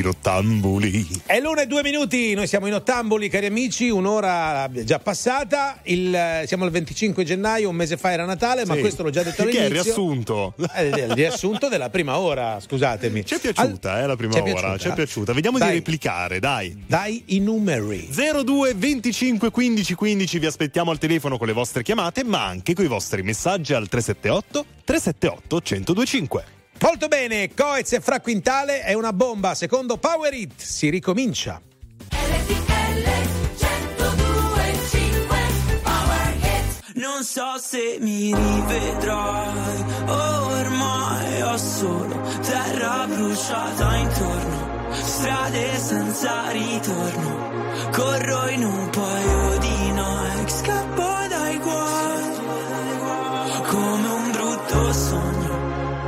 [0.00, 1.06] Rottambuli.
[1.26, 6.14] È l'una e due minuti, noi siamo in Ottamboli, cari amici, un'ora già passata, il-
[6.14, 8.80] eh, siamo al 25 gennaio, un mese fa era Natale, ma Sì.
[8.80, 9.66] questo l'ho già detto Che è all'inizio.
[9.66, 10.54] il riassunto?
[10.72, 13.24] È il riassunto della prima ora, scusatemi.
[13.24, 14.52] Ci è piaciuta, eh, la prima Ci è ora.
[14.52, 14.78] piaciuta?
[14.78, 15.32] Ci è piaciuta.
[15.32, 15.68] Vediamo Dai.
[15.70, 16.84] di replicare, dai.
[16.86, 18.08] Dai i numeri.
[18.10, 22.84] 02 25 15 15 vi aspettiamo al telefono con le vostre chiamate, ma anche con
[22.84, 26.44] i vostri messaggi al 378 378 1025.
[26.80, 31.60] Molto bene, Coez e Fra Quintale è una bomba, secondo Power It, si ricomincia.
[36.96, 48.48] Non so se mi rivedrai, ormai ho solo terra bruciata intorno, strade senza ritorno, corro
[48.48, 52.30] in un paio di Nike, scappo dai guai,
[53.66, 55.33] come un brutto sogno,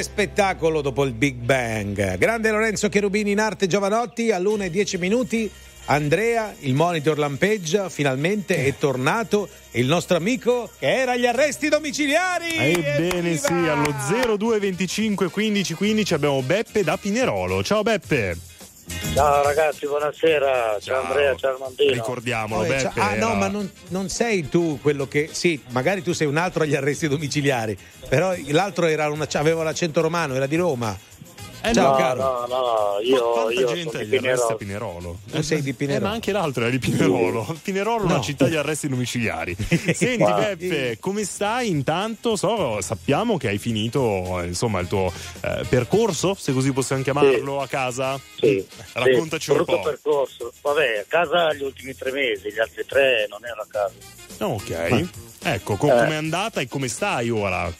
[0.00, 2.16] Grande spettacolo dopo il Big Bang.
[2.16, 5.50] Grande Lorenzo Cherubini in arte Giovanotti all'1 e 10 minuti.
[5.86, 12.56] Andrea, il monitor lampeggia, finalmente è tornato il nostro amico che era agli arresti domiciliari.
[12.56, 17.62] Ebbene sì, allo 0225 15 15 abbiamo Beppe da Pinerolo.
[17.62, 18.49] Ciao Beppe.
[19.14, 20.78] Ciao ragazzi, buonasera.
[20.80, 21.92] Ciao, Andrea, ciao Armandino.
[21.92, 23.00] Ricordiamolo, Beppe.
[23.00, 25.28] ah no, ma non, non sei tu quello che...
[25.32, 27.76] Sì, magari tu sei un altro agli arresti domiciliari,
[28.08, 30.96] però l'altro era una, aveva l'accento romano, era di Roma.
[31.62, 32.22] Eh, no, caro.
[32.22, 34.18] no, no, io, io gente agli di
[34.56, 35.18] Pinerolo.
[35.30, 36.04] Tu sei di Pinerolo.
[36.06, 37.56] Eh, ma anche l'altro era di Pinerolo.
[37.62, 38.22] Pinerolo è una No.
[38.22, 39.54] città di arresti domiciliari.
[39.92, 40.36] Senti, Wow.
[40.38, 41.68] Beppe, come stai?
[41.68, 47.60] Intanto so, sappiamo che hai finito insomma il tuo eh, percorso, se così possiamo chiamarlo,
[47.60, 48.18] a casa.
[48.38, 49.80] Sì, Raccontaci sì, un po'.
[49.80, 50.52] percorso.
[50.62, 53.94] Vabbè, a casa gli ultimi tre mesi, gli altri tre non ero a casa.
[54.46, 55.08] Ok.
[55.42, 55.90] Ecco, co- Eh.
[56.04, 57.70] com'è andata e come stai ora?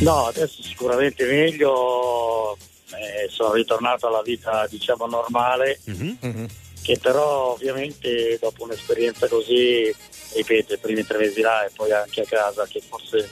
[0.00, 2.56] No, adesso sicuramente meglio.
[2.90, 5.80] Eh, sono ritornato alla vita, diciamo, normale.
[5.84, 6.46] Mhm.
[6.82, 9.94] Che però ovviamente dopo un'esperienza così,
[10.34, 13.28] ripeto, i primi tre mesi là e poi anche a casa, che forse.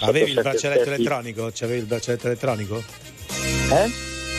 [0.00, 1.50] Avevi il braccialetto aspetti- elettronico?
[1.54, 2.82] C'avevi il braccialetto elettronico?
[3.72, 3.90] Eh?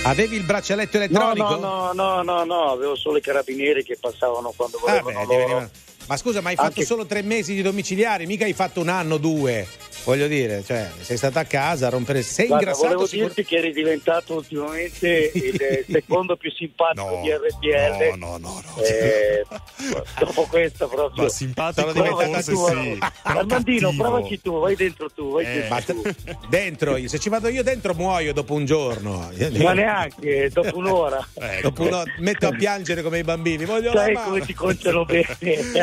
[0.03, 1.55] Avevi il braccialetto elettronico?
[1.55, 5.33] no, no, no, no, no, avevo solo i carabinieri che passavano quando Ah, volevano beh,
[5.33, 5.37] loro.
[5.47, 5.69] veniva-
[6.07, 9.17] Ma scusa, ma hai fatto solo tre mesi di domiciliari, mica hai fatto un anno,
[9.17, 9.67] due.
[10.07, 12.21] Voglio dire, cioè, sei stato a casa a rompere.
[12.21, 17.19] Sei Guarda, ingrassato volevo sicur- dirti che eri diventato ultimamente il eh, secondo più simpatico
[17.21, 18.17] di RTL.
[18.17, 18.81] No, no, no.
[18.83, 19.43] Eh,
[20.17, 21.23] dopo questo proprio.
[21.23, 22.97] Ma simpatico forse tu, sì.
[23.23, 26.37] Armandino, provaci tu, vai dentro tu, vai Eh, dentro tu.
[26.49, 29.29] dentro, io- se ci vado io dentro muoio dopo un giorno.
[29.57, 31.19] Ma neanche, dopo un'ora.
[31.33, 31.61] Ecco.
[31.63, 33.65] Dopo uno metto a piangere come i bambini.
[33.65, 35.35] Voglio Sai come ti conciano bene.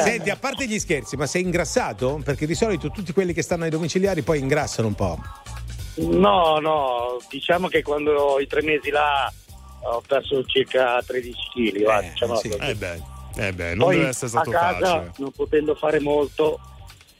[0.02, 2.22] Senti, a parte gli scherzi, ma sei ingrassato?
[2.24, 5.18] Perché di solito tutti quelli che stanno ai domiciliari poi ingrassano un po'.
[5.96, 9.32] No, no, diciamo che quando i tre mesi là
[9.82, 12.48] ho perso circa 13 kg, va, diciamo così.
[12.48, 13.02] Eh beh,
[13.36, 15.12] eh beh, non Poi deve essere stato a casa, facile.
[15.18, 16.58] non potendo fare molto,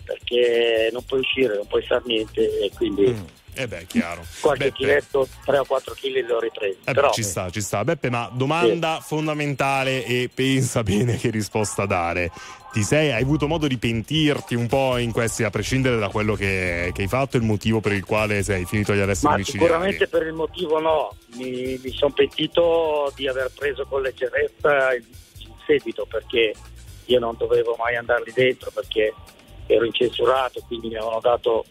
[0.05, 3.15] perché non puoi uscire, non puoi fare niente e quindi
[3.55, 4.25] Eh beh, chiaro.
[4.41, 4.77] qualche Beppe.
[4.77, 6.79] chiletto, 3 o 4 kg li ho ripresi.
[6.81, 7.85] Eh beh, Però ci sta, ci sta.
[7.85, 12.31] Beppe, ma domanda fondamentale e pensa bene che risposta dare.
[12.75, 16.35] Ti sei, hai avuto modo di pentirti un po' in questi, a prescindere da quello
[16.35, 19.65] che, che hai fatto, il motivo per il quale sei finito agli arresti Ma domiciliari?
[19.65, 25.05] sicuramente per il motivo no, mi, mi sono pentito di aver preso con leggerezza il,
[25.39, 26.53] il seguito perché
[27.05, 29.15] io non dovevo mai andare lì dentro perché
[29.69, 31.67] ero incensurato, quindi mi avevano dato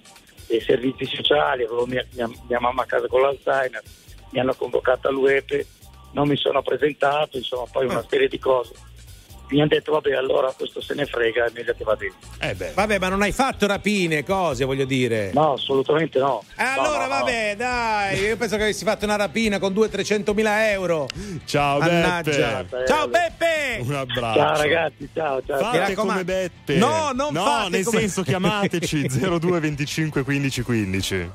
[0.48, 3.84] dei servizi sociali, avevo mia, mia- mia mamma a casa con l'Alzheimer,
[4.30, 5.68] mi hanno convocato all'UEPE,
[6.14, 8.92] non mi sono presentato, insomma poi una serie di cose.
[9.54, 12.18] Mi hanno detto vabbè allora questo se ne frega, è meglio che va dentro.
[12.40, 12.72] Eh beh.
[12.74, 15.30] Vabbè, ma non hai fatto rapine, cose, voglio dire.
[15.32, 16.44] No, assolutamente no.
[16.58, 21.08] E allora, vabbè, dai, io penso che avessi fatto una rapina con 200-300 mila euro.
[21.46, 22.64] Ciao Mannaggia.
[22.64, 22.88] Beppe.
[22.88, 23.78] Ciao Beppe!
[23.82, 24.40] Un abbraccio.
[24.40, 25.72] Ciao ragazzi, ciao, ciao.
[25.72, 26.76] Mi Fate come Beppe.
[26.78, 31.30] No, non no, fate nel come- senso chiamateci 02 25 15 15.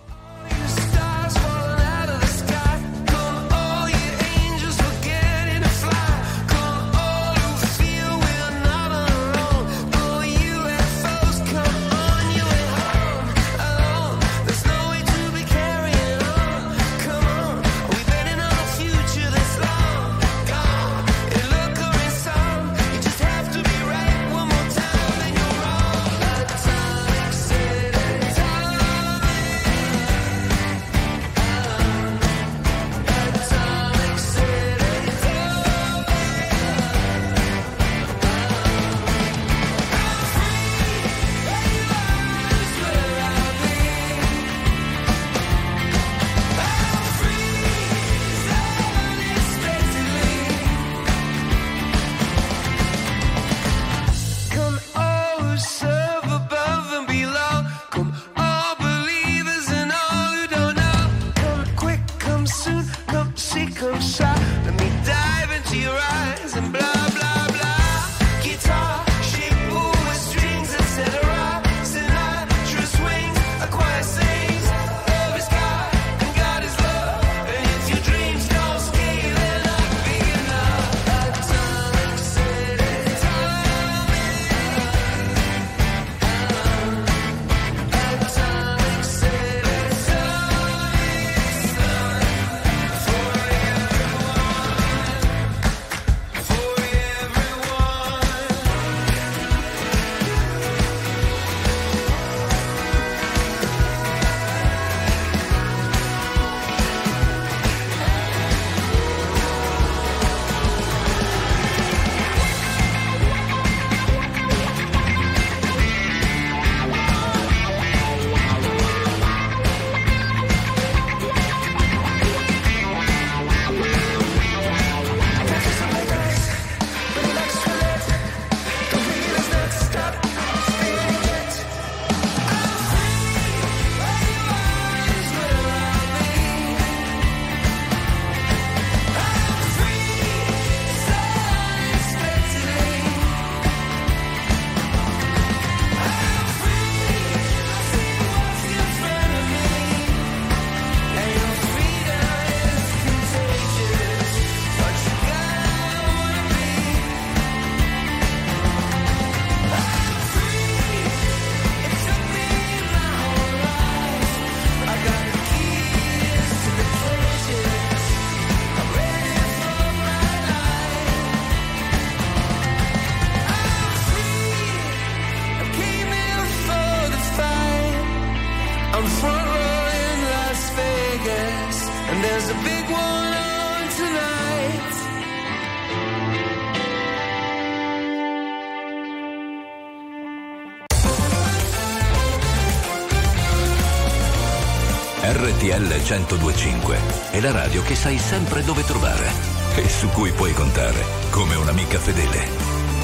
[195.87, 196.99] 1025
[197.31, 199.31] è la radio che sai sempre dove trovare
[199.77, 202.49] e su cui puoi contare come un'amica fedele.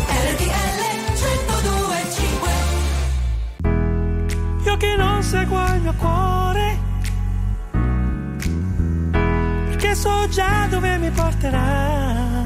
[0.08, 0.82] RTL
[1.12, 2.50] 1025
[4.64, 6.78] Io che non seguo il mio cuore,
[9.68, 12.42] perché so già dove mi porterà.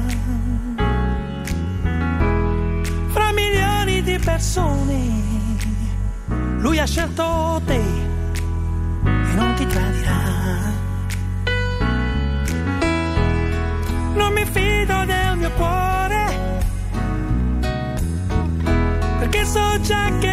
[3.07, 4.97] Fra milioni di persone,
[6.59, 7.98] lui ha scelto te
[19.89, 20.28] perché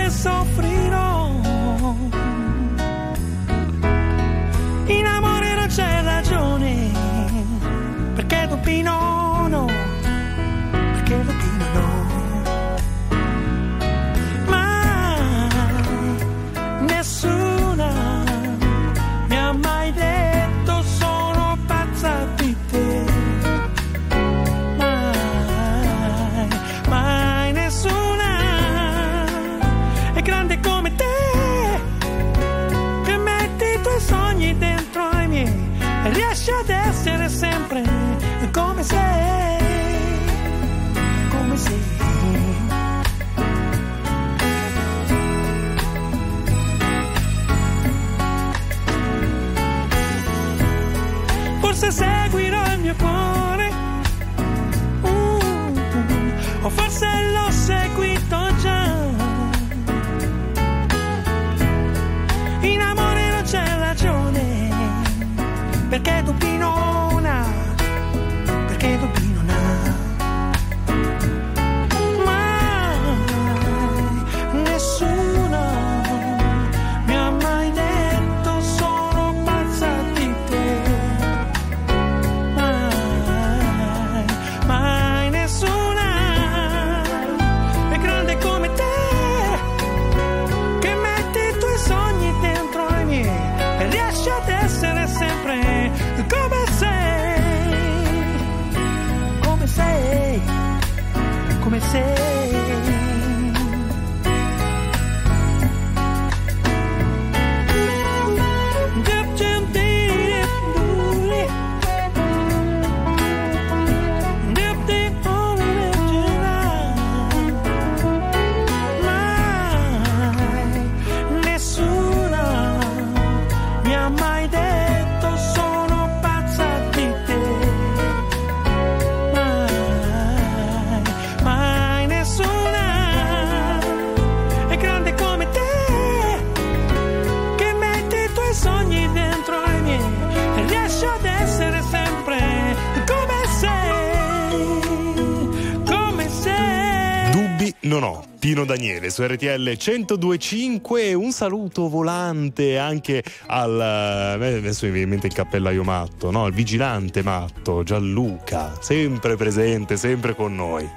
[147.97, 148.25] Dubbi non ho.
[148.39, 155.09] Pino Daniele su RTL 1025 un saluto volante anche al me adesso mi viene in
[155.11, 156.47] mente il cappellaio matto, no?
[156.47, 160.89] Il vigilante matto, Gianluca, sempre presente, sempre con noi.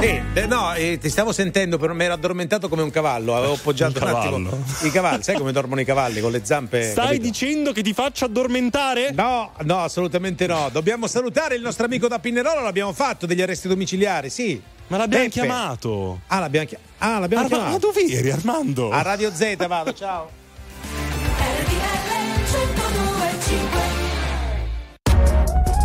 [0.00, 3.36] Eh, eh, no, eh, ti stavo sentendo, però mi ero addormentato come un cavallo.
[3.36, 5.22] Avevo appoggiato Un un, attimo i cavalli.
[5.22, 6.82] Sai come dormono i cavalli con le zampe?
[6.82, 7.22] Stai capito?
[7.22, 9.12] dicendo che ti faccio addormentare?
[9.12, 10.68] No, no, assolutamente no.
[10.72, 12.62] Dobbiamo salutare il nostro amico da Pinerolo.
[12.62, 14.60] L'abbiamo fatto degli arresti domiciliari, sì.
[14.90, 15.40] Ma l'abbiamo Peppe.
[15.40, 16.20] chiamato.
[16.26, 17.86] Ah, l'abbiamo, chi- ah, l'abbiamo Arma- chiamato.
[17.86, 18.90] ma dove eri, Armando?
[18.90, 20.30] A Radio Z, vado, ciao.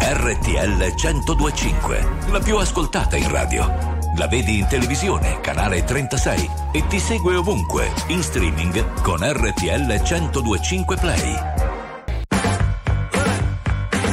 [0.02, 3.94] RTL 1025, la più ascoltata in radio.
[4.18, 10.96] La vedi in televisione, canale 36 e ti segue ovunque, in streaming con RTL 1025
[10.98, 11.34] Play.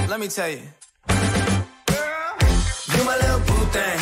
[0.07, 0.61] Let me tell you.
[2.95, 4.02] You my little boo thing.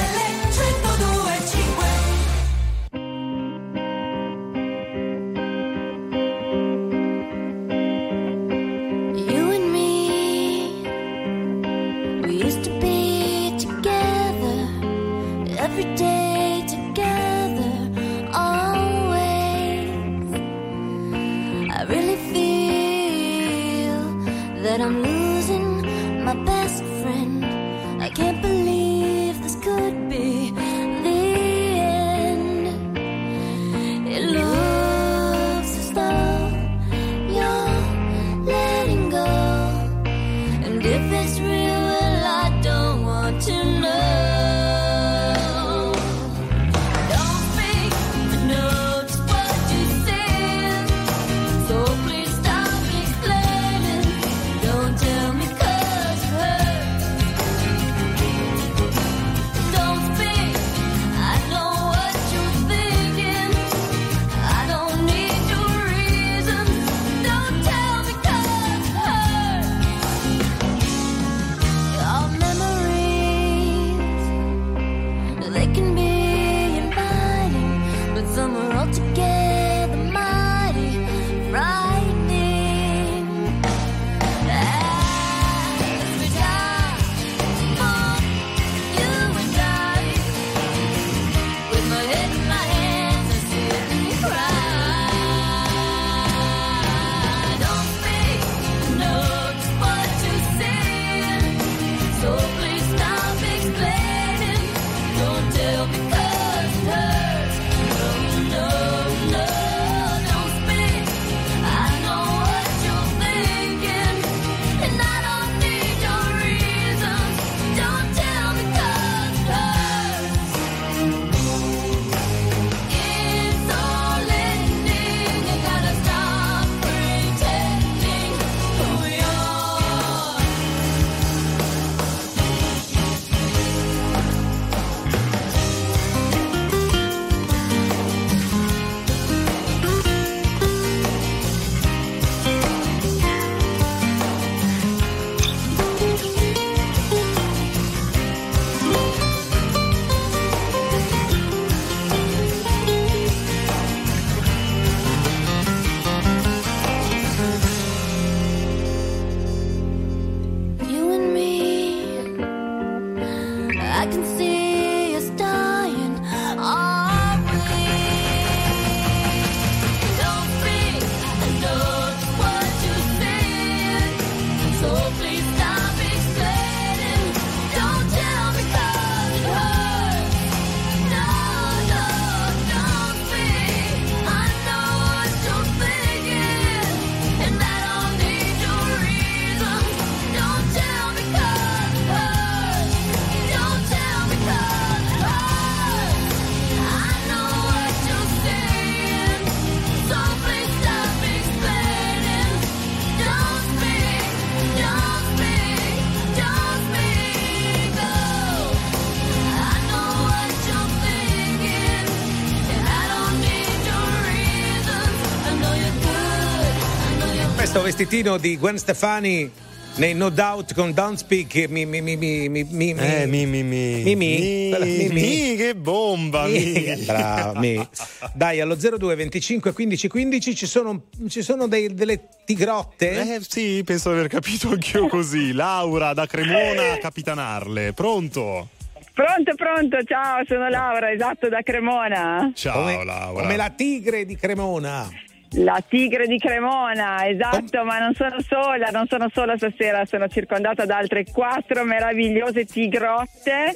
[218.01, 219.51] vestitino di Gwen Stefani
[219.97, 223.61] nei No Doubt con Don't Speak mi mi mi mi mi mi Eh, mi, mi,
[223.61, 224.01] mi.
[224.03, 225.21] mi mi Quella- mi, mi.
[225.21, 226.95] Mi, che bomba, mi.
[227.05, 227.87] Brava, mi.
[228.33, 233.35] Dai, allo 02 25 15 15 ci sono, ci sono dei- delle tigrotte?
[233.35, 235.51] Eh sì, penso di aver capito anch'io così.
[235.51, 237.93] Laura da Cremona a Capitanarle.
[237.93, 238.69] Pronto?
[239.13, 242.51] Pronto, pronto, ciao, sono Laura, esatto, da Cremona.
[242.55, 243.41] Ciao come, Laura.
[243.43, 245.07] Come la tigre di Cremona.
[245.55, 250.85] La tigre di Cremona, esatto, ma non sono sola, non sono sola stasera, sono circondata
[250.85, 253.75] da altre quattro meravigliose tigrotte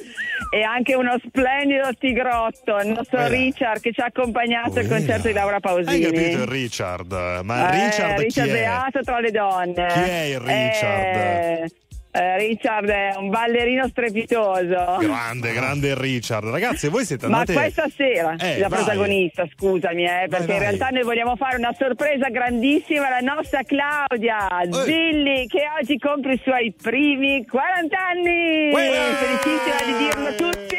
[0.50, 3.28] e anche uno splendido tigrotto, il nostro Eh.
[3.28, 4.96] Richard che ci ha accompagnato al Quella.
[4.96, 6.04] concerto di Laura Pausini.
[6.06, 7.40] Hai capito il Richard?
[7.44, 8.52] Ma Eh, Richard chi Richard è?
[8.52, 9.86] Beato tra le donne.
[9.86, 11.16] Chi è il Richard?
[11.16, 11.70] Eh,
[12.16, 14.96] Eh, Richard è un ballerino strepitoso.
[15.00, 16.48] Grande, grande Richard.
[16.48, 17.52] Ragazzi, voi siete Ma andate.
[17.58, 18.82] questa sera, Eh, la vai.
[18.82, 20.54] protagonista, scusami, eh, perché vai.
[20.56, 24.46] in realtà noi vogliamo fare una sorpresa grandissima alla nostra Claudia
[24.84, 28.70] Zilli, che oggi compie i suoi primi 40 anni.
[28.72, 30.74] Felicissima di dirlo a tutti.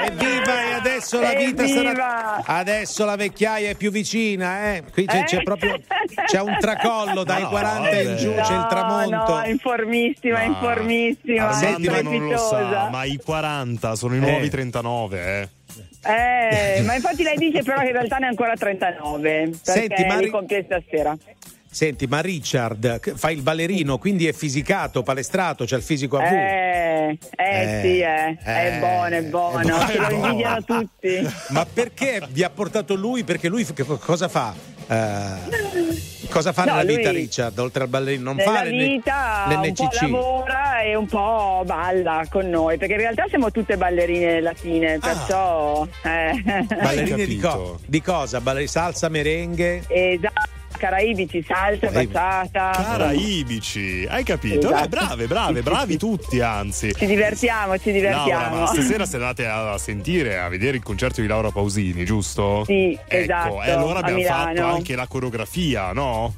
[0.00, 1.82] Evviva e adesso la vita Evviva!
[1.92, 4.84] sarà adesso la vecchiaia è più vicina eh?
[4.92, 5.24] qui c'è, Eh?
[5.24, 5.76] c'è proprio
[6.24, 10.42] c'è un tracollo dai No, 40 in giù c'è il No, tramonto No, è informissima,
[10.78, 11.48] è informissima.
[11.48, 14.20] Armando è non lo sa, ma i 40 sono i Eh.
[14.20, 15.48] nuovi 39, eh.
[16.04, 20.04] Eh, ma infatti lei dice però che in realtà ne ha ancora 39 perché Senti,
[20.04, 21.16] Mari- li compie stasera.
[21.70, 26.32] senti ma Richard fa il ballerino quindi è fisicato palestrato c'ha il fisico a V
[26.32, 28.38] Eh, eh, Eh, sì, eh.
[28.42, 31.28] eh, è buono, è buono, è ce lo invidiano tutti.
[31.50, 34.54] ma perché vi ha portato lui perché lui che co- cosa fa
[34.90, 37.58] Eh, cosa fa No, nella lui- vita Richard?
[37.58, 42.24] Oltre al ballerino non fa l'N- vita un po' l'NCC lavora e un po' balla
[42.30, 45.86] con noi, perché in realtà siamo tutte ballerine latine, perciò...
[46.04, 46.42] eh.
[46.80, 48.40] ballerine di, co- di cosa?
[48.40, 49.84] Balleri- salsa merengue?
[49.88, 50.48] Esatto,
[50.78, 52.70] caraibici, salsa, Caraibi- baciata.
[52.82, 54.68] Caraibici, hai capito?
[54.68, 54.84] Esatto.
[54.84, 56.94] Eh, brave, brave, bravi tutti, anzi.
[56.94, 58.56] Ci divertiamo, ci divertiamo.
[58.56, 62.64] Laura, stasera siete andate a sentire, a vedere il concerto di Laura Pausini, giusto?
[62.64, 66.34] Sì, ecco, esatto, E allora abbiamo fatto anche la coreografia, no?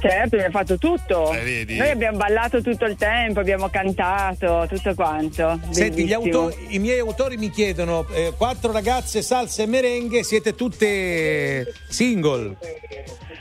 [0.00, 1.32] Certo, abbiamo fatto tutto.
[1.32, 1.76] Eh, vedi?
[1.76, 5.58] Noi abbiamo ballato tutto il tempo, abbiamo cantato, tutto quanto.
[5.70, 11.72] Senti, autori- i miei autori mi chiedono: eh, quattro ragazze, salsa e merengue, siete tutte
[11.88, 12.56] single?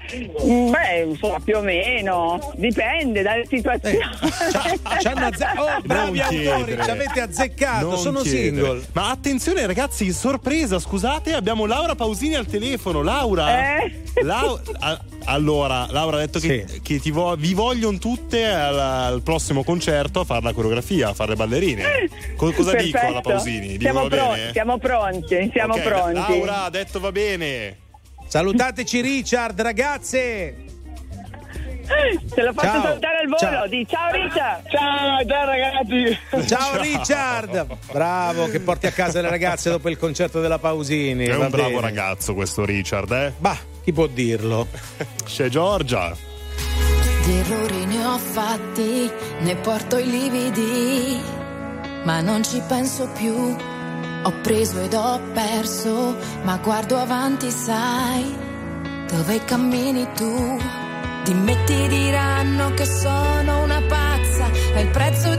[0.10, 2.54] Beh, insomma, più o meno.
[2.56, 3.98] Dipende dalle situazioni.
[5.02, 6.84] Ci hanno azze- oh, bravi Non autori, chiedere.
[6.84, 8.44] ci avete azzeccato, Non sono chiedere.
[8.46, 8.82] single.
[8.94, 13.04] Ma attenzione ragazzi, sorpresa, scusate, abbiamo Laura Pausini al telefono.
[13.04, 13.80] Laura?
[13.84, 14.02] Eh?
[14.24, 16.47] Lau- a- allora, Laura ha detto che,
[16.82, 21.14] che ti vo- vi vogliono tutte al, al prossimo concerto a fare la coreografia, a
[21.14, 21.84] fare le ballerine.
[22.36, 23.30] Co- cosa dico alla Perfetto.
[23.30, 23.68] Pausini?
[23.78, 24.52] Dico Siamo, va pro- bene?
[24.52, 26.14] siamo pronti, siamo Ok, pronti.
[26.14, 27.78] Laura ha detto va bene.
[28.28, 30.56] Salutateci Richard, ragazze.
[32.36, 32.82] Te lo faccio Ciao.
[32.82, 33.38] saltare al volo.
[33.38, 33.68] Ciao.
[33.68, 34.70] Di ciao Richard.
[34.70, 36.46] Ciao, ciao ragazzi.
[36.46, 37.66] Ciao, Richard.
[37.94, 41.26] Bravo che porti a casa le ragazze dopo il concerto della Pausini.
[41.28, 41.82] È va un bravo bene.
[41.82, 43.34] ragazzo questo Richard, eh?
[43.38, 44.68] Bah, chi può dirlo?
[45.24, 46.14] C'è Giorgia.
[47.28, 51.20] Di errori ne ho fatti, ne porto i lividi,
[52.06, 53.36] ma non ci penso più.
[54.24, 58.34] Ho preso ed ho perso, ma guardo avanti, sai,
[59.12, 60.58] dove cammini tu.
[61.26, 65.36] Di me ti diranno che sono una pazza, è il prezzo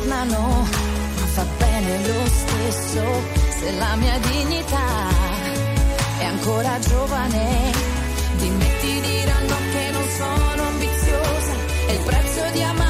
[0.00, 0.66] non ritornano,
[1.16, 3.02] ma fa bene lo stesso
[3.58, 5.08] se la mia dignità
[6.18, 7.72] è ancora giovane.
[8.36, 11.52] Di me ti diranno che non sono ambiziosa,
[11.86, 12.89] è il prezzo di amare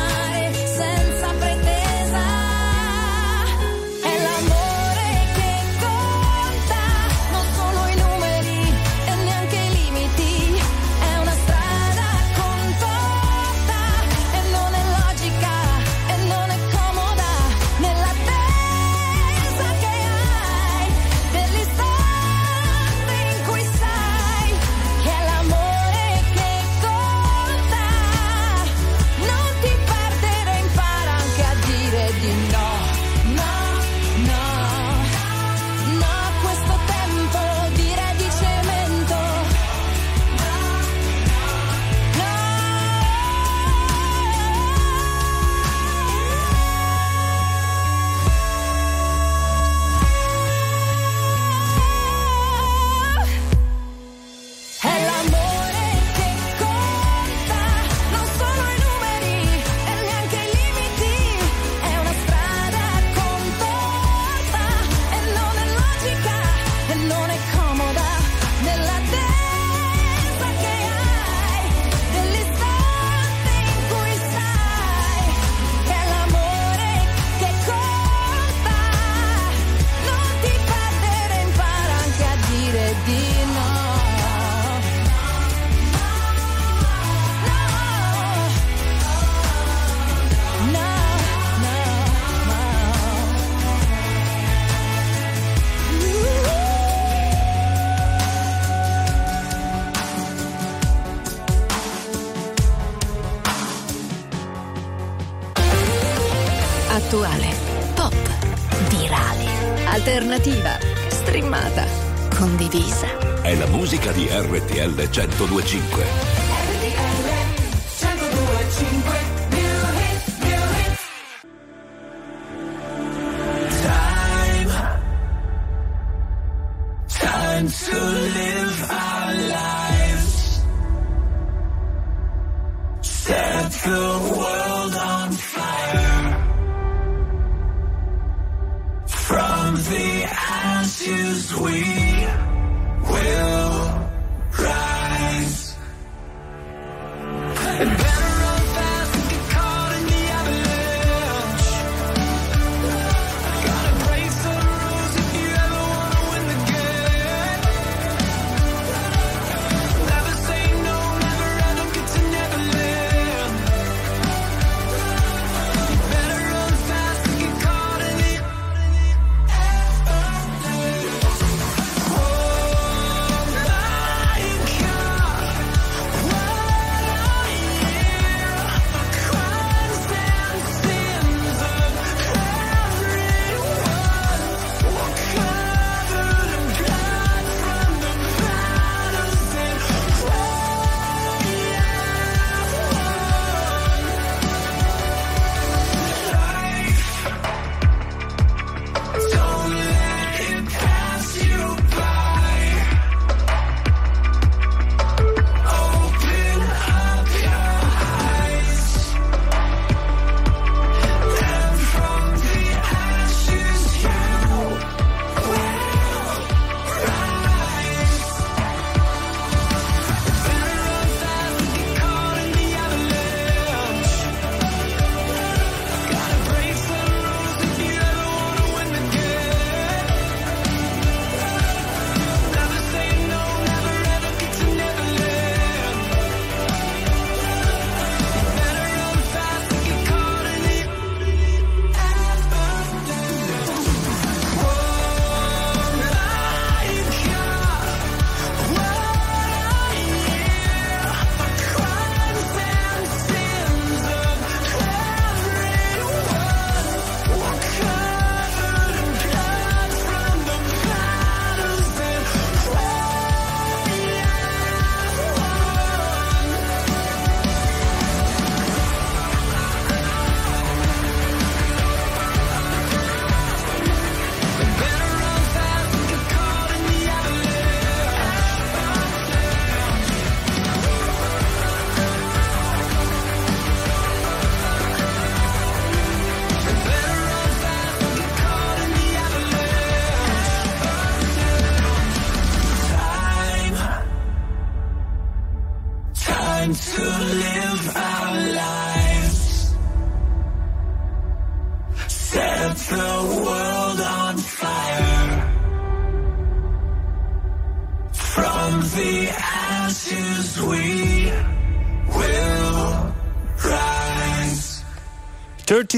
[115.28, 116.19] 1025.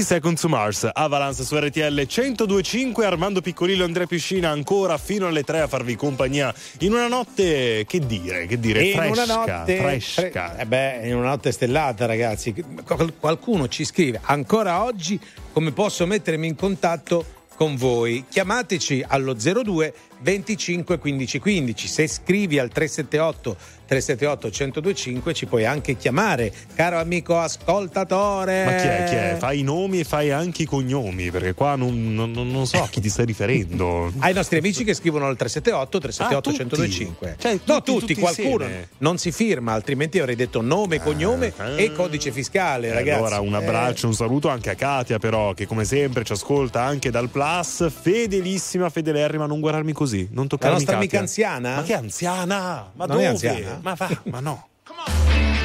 [0.03, 5.43] Seconds to Mars, Avalance su RTL 1025, Armando Piccolillo e Andrea Piscina ancora fino alle
[5.43, 9.77] 3 a farvi compagnia in una notte, che dire, che dire, in fresca, una notte
[9.77, 10.49] fresca.
[10.49, 12.53] fre- eh beh, in una notte stellata, ragazzi.
[12.85, 15.19] Qual- Qualcuno ci scrive ancora oggi
[15.51, 17.25] come posso mettermi in contatto
[17.55, 18.25] con voi.
[18.29, 19.93] Chiamateci allo 02
[20.23, 21.87] 25 15 15.
[21.87, 23.55] Se scrivi al 378
[23.85, 28.65] 378 1025 ci puoi anche chiamare, caro amico ascoltatore.
[28.65, 29.03] Ma chi è?
[29.07, 29.35] Chi è?
[29.37, 32.87] Fai i nomi e fai anche i cognomi, perché qua non, non- non- so a
[32.87, 34.11] chi ti stai riferendo.
[34.19, 36.77] Ai nostri amici che scrivono al 378 378 Ah, tutti?
[36.87, 37.35] 1025.
[37.39, 38.87] Cioè, no, tutti, tutti, qualcuno insieme?
[38.99, 43.17] non si firma, altrimenti avrei detto nome, cognome e codice fiscale, E ragazzi.
[43.19, 46.81] Allora un Eh, abbraccio, un saluto anche a Katia però che come sempre ci ascolta
[46.83, 51.75] anche dal Plus, fedelissima, fedelerrima, non guardarmi così, non toccarmi La nostra amica anziana?
[51.75, 52.91] Ma che anziana?
[52.93, 53.27] Ma Non è dove?
[53.27, 53.79] anziana?
[53.81, 54.67] Ma va, ma no.
[54.83, 55.62] stole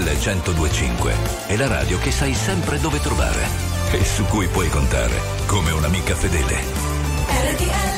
[0.00, 3.46] 102.5 è la radio che sai sempre dove trovare
[3.92, 6.56] e su cui puoi contare come un'amica fedele.
[7.28, 7.91] RTL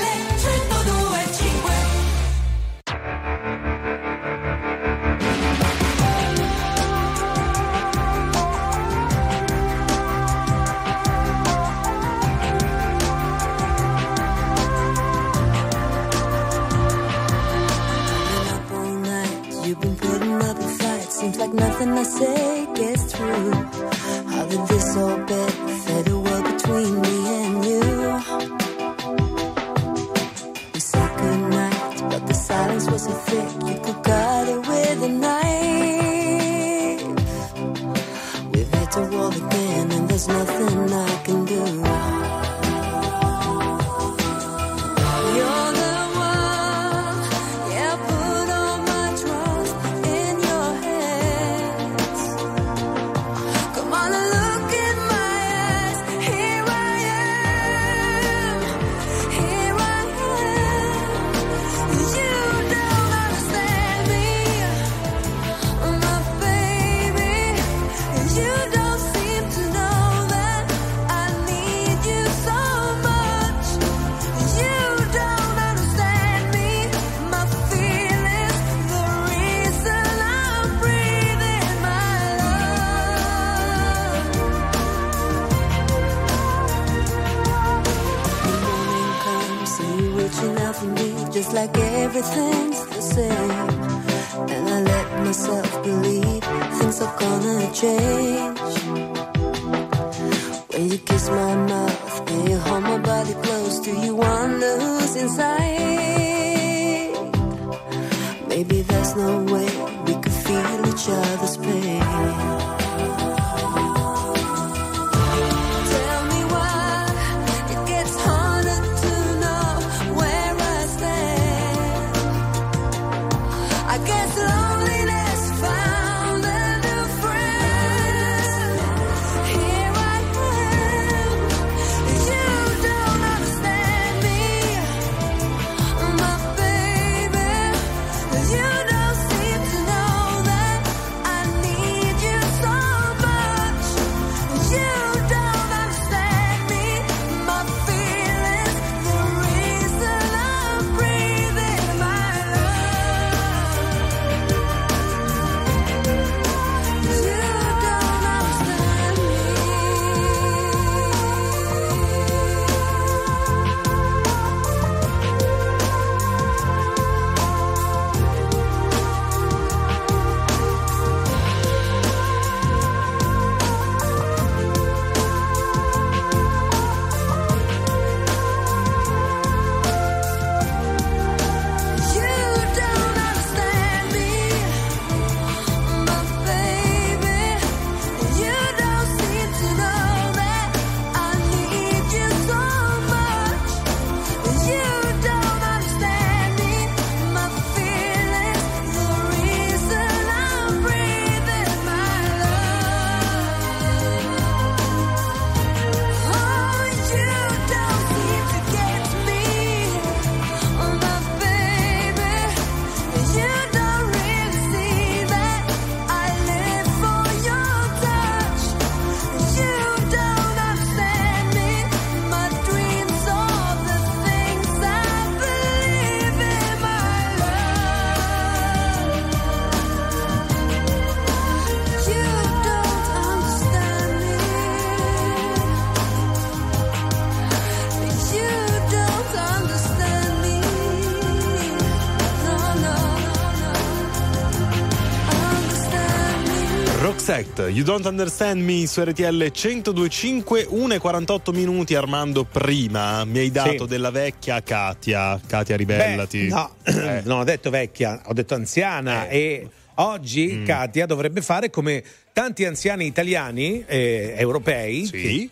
[247.68, 251.94] You Don't Understand Me su RTL 1025, 1,48 minuti.
[251.94, 253.86] Armando, prima mi hai dato sì.
[253.86, 255.40] della vecchia Katia.
[255.46, 256.46] Katia, ribellati.
[256.46, 257.22] Beh, no, eh.
[257.24, 259.28] non ho detto vecchia, ho detto anziana.
[259.28, 259.38] Eh.
[259.38, 260.64] E oggi mm.
[260.64, 265.10] Katia dovrebbe fare come tanti anziani italiani, eh, europei, sì.
[265.10, 265.48] che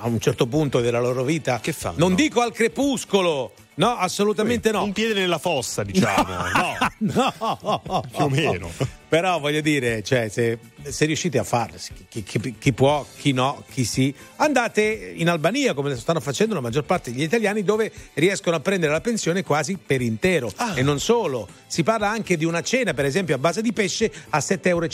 [0.00, 1.60] a un certo punto della loro vita,
[1.96, 4.82] non dico al crepuscolo No, assolutamente no.
[4.82, 6.24] Un piede nella fossa, diciamo.
[6.98, 8.70] No, no, più o meno.
[9.08, 11.76] Però voglio dire, cioè, se, se riuscite a farlo,
[12.08, 16.60] chi, chi- chi può, chi no, chi sì, andate in Albania come stanno facendo la
[16.60, 20.50] maggior parte degli italiani dove riescono a prendere la pensione quasi per intero.
[20.56, 20.72] Ah.
[20.74, 24.10] E non solo, si parla anche di una cena, per esempio, a base di pesce
[24.30, 24.88] a 7,50 euro.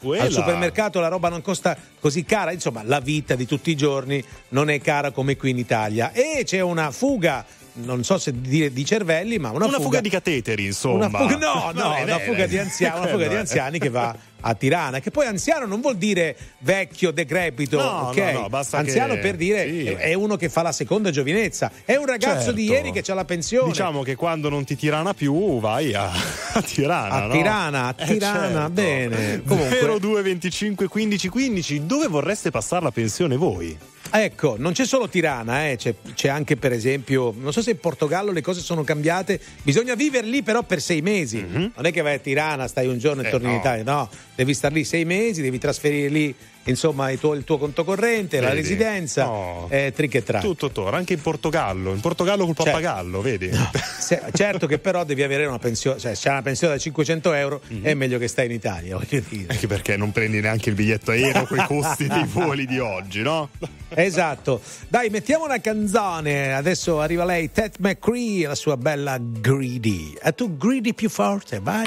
[0.00, 0.24] Uela.
[0.24, 4.24] Al supermercato la roba non costa così cara, insomma la vita di tutti i giorni
[4.48, 6.12] non è cara come qui in Italia.
[6.12, 7.44] E c'è una fuga.
[7.74, 11.06] Non so se dire di cervelli, ma una, Una fuga di cateteri, insomma.
[11.06, 14.14] una fuga, no, no, è una fuga di anziani, una fuga di anziani che va
[14.42, 15.00] a Tirana.
[15.00, 18.16] Che poi anziano non vuol dire vecchio, decrepito, No, ok?
[18.32, 19.84] no, no, basta anziano che- per dire sì.
[19.86, 21.70] è- uno che fa la seconda giovinezza.
[21.84, 22.52] È un ragazzo Certo.
[22.52, 23.68] di ieri che ha la pensione.
[23.68, 26.10] Diciamo che quando non ti tirana più, vai a,
[26.54, 27.14] a Tirana.
[27.14, 27.32] A no?
[27.32, 28.70] Tirana, a Eh, Tirana, certo.
[28.70, 29.42] bene.
[29.46, 33.76] Comunque- 02 25 15 15, dove vorreste passare la pensione voi?
[34.12, 37.78] Ecco, non c'è solo Tirana, eh, c'è, c'è anche per esempio, non so se in
[37.78, 42.02] Portogallo le cose sono cambiate, bisogna vivere lì però per sei mesi, non è che
[42.02, 43.26] vai a Tirana, stai un giorno e.
[43.26, 43.58] Eh, torni in no.
[43.58, 46.34] Italia, no, devi star lì sei mesi, devi trasferire lì
[46.64, 48.60] insomma il tuo, il tuo conto corrente, la Vedi?
[48.60, 49.66] residenza, No.
[49.70, 50.44] eh, trick e track.
[50.44, 51.92] Tutto torna, anche in Portogallo.
[51.92, 52.70] In Portogallo col Certo.
[52.70, 53.50] pappagallo, vedi?
[53.98, 57.32] Se- certo che però devi avere una pensione, cioè se c'è una pensione da 500
[57.32, 57.84] euro Mhm.
[57.84, 59.52] è meglio che stai in Italia, voglio dire.
[59.52, 63.22] Anche perché non prendi neanche il biglietto aereo con i costi dei voli di oggi,
[63.22, 63.48] no?
[63.88, 64.60] Esatto.
[64.88, 66.52] Dai, mettiamo una canzone.
[66.54, 70.14] Adesso arriva lei, Ted McCree, e la sua bella Greedy.
[70.22, 71.86] E tu Greedy più forte, vai.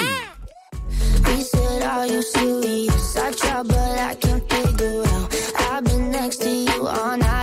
[1.23, 1.62] Said,
[1.93, 3.15] Are you serious?
[3.17, 5.29] I try, but I can't figure out.
[5.69, 7.42] I've been next to you all night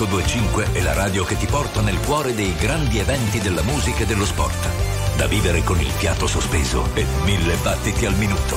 [0.00, 4.06] 1025 è la radio che ti porta nel cuore dei grandi eventi della musica e
[4.06, 4.68] dello sport.
[5.16, 8.56] Da vivere con il fiato sospeso e mille battiti al minuto.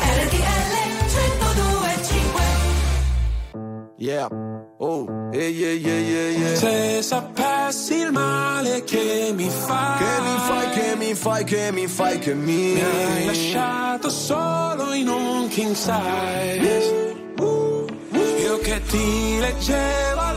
[0.00, 0.74] RTL
[1.08, 2.42] 1025
[3.96, 4.28] Yeah.
[4.78, 6.56] Oh, yeah, yeah, yeah, yeah, yeah.
[6.56, 11.86] Se sapessi il male che mi fai Che mi fai, che mi fai, che mi
[11.86, 17.14] fai, che mi Mi hai lasciato solo in un king size
[18.42, 20.23] Io che ti leggevo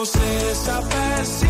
[0.00, 1.49] Wow, se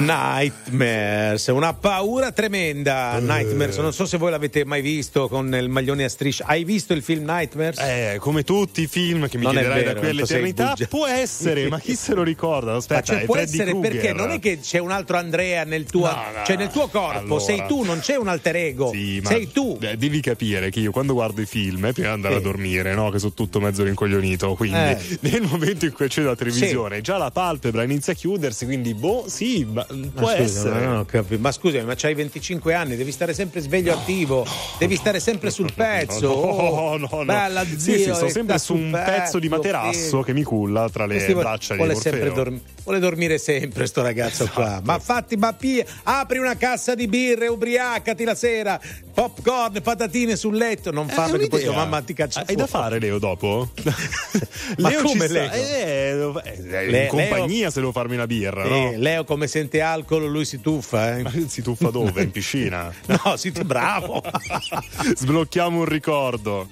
[0.00, 3.18] nightmares una paura tremenda.
[3.18, 6.44] Nightmares, non so se voi l'avete mai visto con il maglione a striscia.
[6.46, 7.78] Hai visto il film Nightmares?
[7.78, 11.68] Eh, come tutti i film che mi Non chiederai vero, da qui all'eternità, può essere,
[11.68, 12.72] ma chi se lo ricorda?
[12.72, 13.90] Ma Aspetta, cioè, può Freddy essere Krueger.
[13.92, 16.88] perché non è che c'è un altro Andrea nel tuo, No, no, cioè nel tuo
[16.88, 17.40] corpo, allora.
[17.40, 18.90] sei tu, non c'è un alter ego.
[18.92, 19.78] Sì, sei tu.
[19.80, 22.40] eh, devi capire che io quando guardo i film, eh, prima di andare Sì.
[22.40, 23.10] a dormire, no?
[23.10, 24.54] Che sono tutto mezzo rincoglionito.
[24.54, 24.98] Quindi Eh.
[25.20, 28.64] nel momento in cui c'è la televisione, già la palpebra inizia a chiudersi.
[28.64, 30.86] Quindi, boh, sì, ma, può Ma scusa, essere.
[30.86, 31.06] ma, no,
[31.38, 34.46] ma scusami, ma c'hai 25 anni, devi stare sempre sveglio attivo,
[34.78, 36.26] devi stare sempre sul pezzo.
[36.28, 37.24] No, oh, no, no.
[37.24, 40.22] Bella Sì, zio, sì, sto e sempre su un sul pezzo di materasso figlio.
[40.22, 42.34] che mi culla tra le Questi vuole- braccia vuole di sempre Orfeo.
[42.42, 44.64] dormi- vuole dormire sempre sto ragazzo qua.
[44.64, 44.82] Esatto.
[44.84, 48.80] Ma fatti, ma pia- apri una cassa di birre, ubriacati la sera,
[49.12, 52.66] popcorn, patatine sul letto, non Eh, fa perché poi tua mamma ti caccia Hai da
[52.66, 53.70] fare Leo dopo?
[54.78, 56.42] Ma Leo come ci sta- Leo?
[56.42, 58.92] Eh, eh, in Leo- compagnia se devo farmi una birra, Sì, no?
[58.96, 61.48] Leo come sente alcol lui si tuffa eh?
[61.48, 62.22] Si tuffa dove?
[62.22, 62.92] In piscina?
[63.06, 64.22] no si bravo
[65.16, 66.68] Sblocchiamo un ricordo.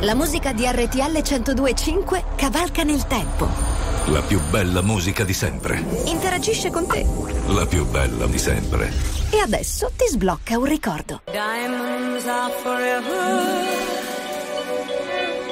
[0.00, 3.48] La musica di RTL 1025 cavalca nel tempo.
[4.06, 5.84] La più bella musica di sempre.
[6.04, 7.04] Interagisce con te.
[7.48, 8.92] La più bella di sempre.
[9.30, 11.22] E adesso ti sblocca un ricordo.
[11.26, 13.42] Diamonds are forever.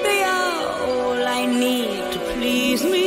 [0.03, 3.06] They are all I need to please me.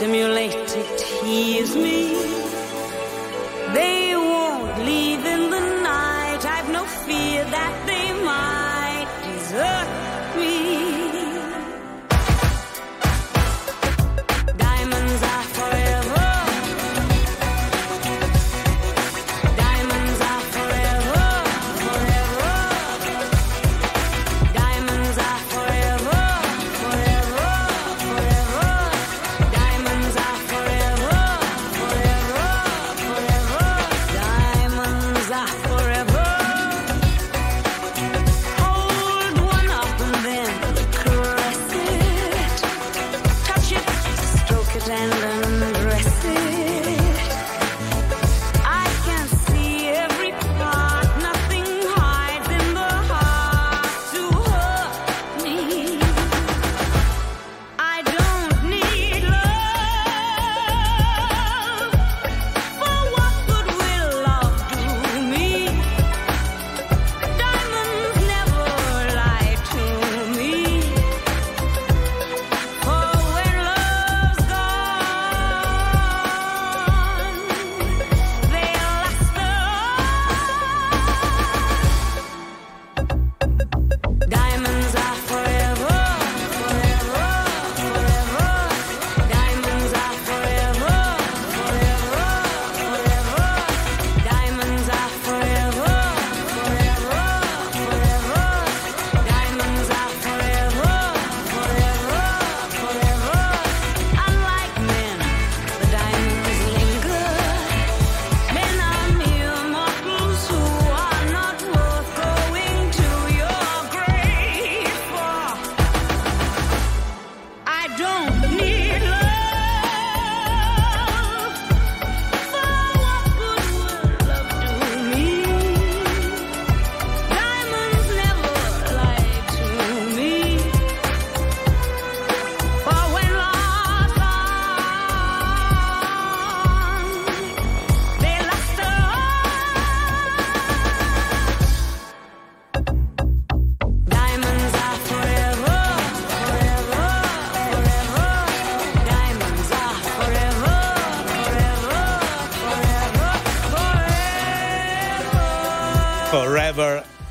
[0.00, 2.19] Stimulate to tease me.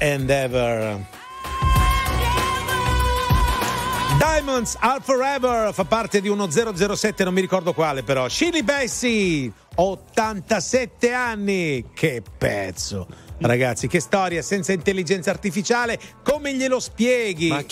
[0.10, 1.00] And Ever.
[4.18, 8.28] Diamonds are forever fa parte di uno 007, non mi ricordo quale però.
[8.28, 11.86] Shirley Bassey, 87 anni.
[11.94, 13.08] Che pezzo.
[13.38, 17.48] Ragazzi, che storia senza intelligenza artificiale, come glielo spieghi?
[17.48, 17.64] Ma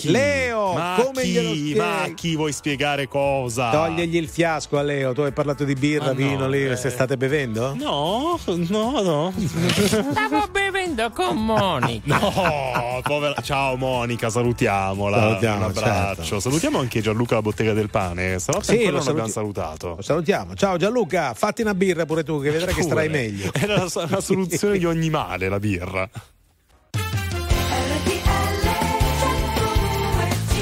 [0.73, 1.73] Ma come chi?
[1.75, 3.69] Ma chi vuoi spiegare cosa?
[3.71, 6.75] Togligli il fiasco a Leo, tu hai parlato di birra, Ah, no, vino lì, eh.
[6.75, 7.73] se state bevendo?
[7.75, 9.33] No, no, no.
[9.37, 12.17] Stavo bevendo con Monica.
[12.19, 13.35] No, povera.
[13.41, 15.17] Ciao Monica, salutiamola.
[15.17, 16.23] Salutiamo, Un abbraccio.
[16.23, 16.39] certo.
[16.39, 18.39] Salutiamo anche Gianluca la bottega del pane.
[18.39, 19.95] Stavolta Sì, ancora lo non l'abbiamo saluti- salutato.
[19.97, 20.55] Lo salutiamo.
[20.55, 23.19] Ciao Gianluca, fatti una birra pure tu, che vedrai che starai Pure.
[23.21, 23.51] meglio.
[23.53, 26.09] Era la, la soluzione di ogni male, la birra.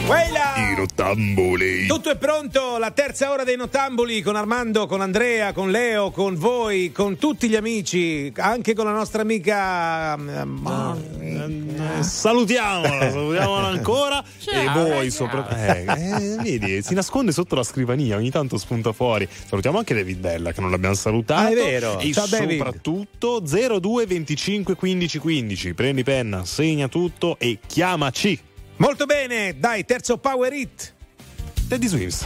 [0.06, 0.53] Quella!
[0.57, 1.88] I nottamboli.
[1.88, 6.36] Tutto è pronto, la terza ora dei nottamboli con Armando, con Andrea, con Leo, con
[6.36, 12.03] voi, con tutti gli amici, anche con la nostra amica eh, Monica.
[12.03, 14.23] Salutiamola, salutiamola ancora.
[14.38, 15.27] Ciao, e voi ciao.
[15.27, 15.76] sopra.
[15.76, 19.27] Eh, eh, vedi, si nasconde sotto la scrivania, ogni tanto spunta fuori.
[19.48, 21.48] Salutiamo anche David Bella, che non l'abbiamo salutato.
[21.48, 21.98] Ah, è vero.
[21.98, 22.57] E Ciao, David.
[22.57, 25.73] soprattutto 02 25 15 15.
[25.73, 28.53] Prendi penna, segna tutto e chiamaci.
[28.77, 30.93] Molto bene, dai, terzo power hit.
[31.69, 32.26] Teddy Swims.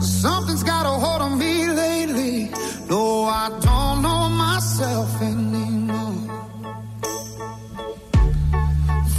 [0.00, 2.50] Something's got a hold on me lately.
[2.88, 6.30] No, I don't know myself anymore.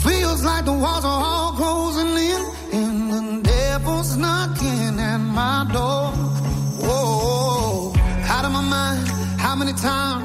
[0.01, 2.41] Feels like the walls are all closing in,
[2.71, 6.11] and the devil's knocking at my door.
[6.87, 7.93] Whoa,
[8.29, 9.07] out of my mind.
[9.39, 10.24] How many times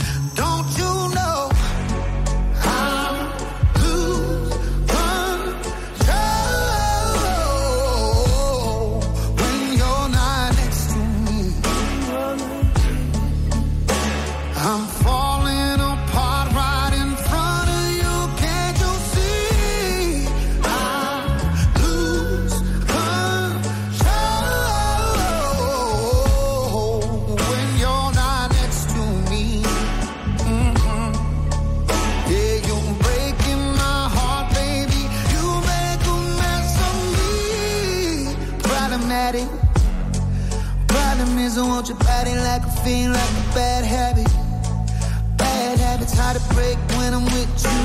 [41.81, 44.27] Want your body like a fiend, like a bad habit.
[45.35, 47.81] Bad habits hard to break when I'm with you.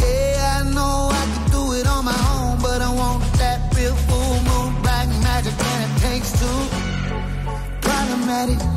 [0.00, 3.96] Yeah, I know I can do it on my own, but I want that real
[4.06, 6.60] full moon, black magic, and it takes two.
[7.80, 8.71] Problematic.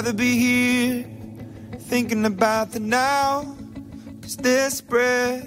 [0.00, 1.04] Rather be here,
[1.90, 3.44] thinking about the now.
[4.22, 5.46] Cause this breath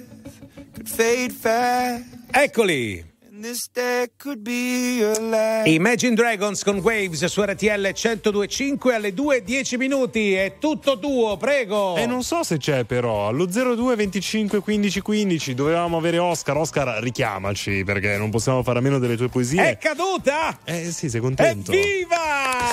[0.75, 2.05] could fade fast.
[2.33, 3.03] Eccoli!
[3.25, 5.52] And this day could be your last.
[5.65, 10.33] Imagine Dragons con Waves su RTL 1025 alle 2.10 minuti.
[10.33, 11.95] È tutto tuo, prego.
[11.95, 16.57] E non so se c'è però, allo 02 25 15 15 dovevamo avere Oscar.
[16.57, 19.71] Oscar, richiamaci perché non possiamo fare a meno delle tue poesie.
[19.71, 20.59] È caduta!
[20.65, 21.71] Eh sì, sei contento?
[21.71, 22.17] Evviva!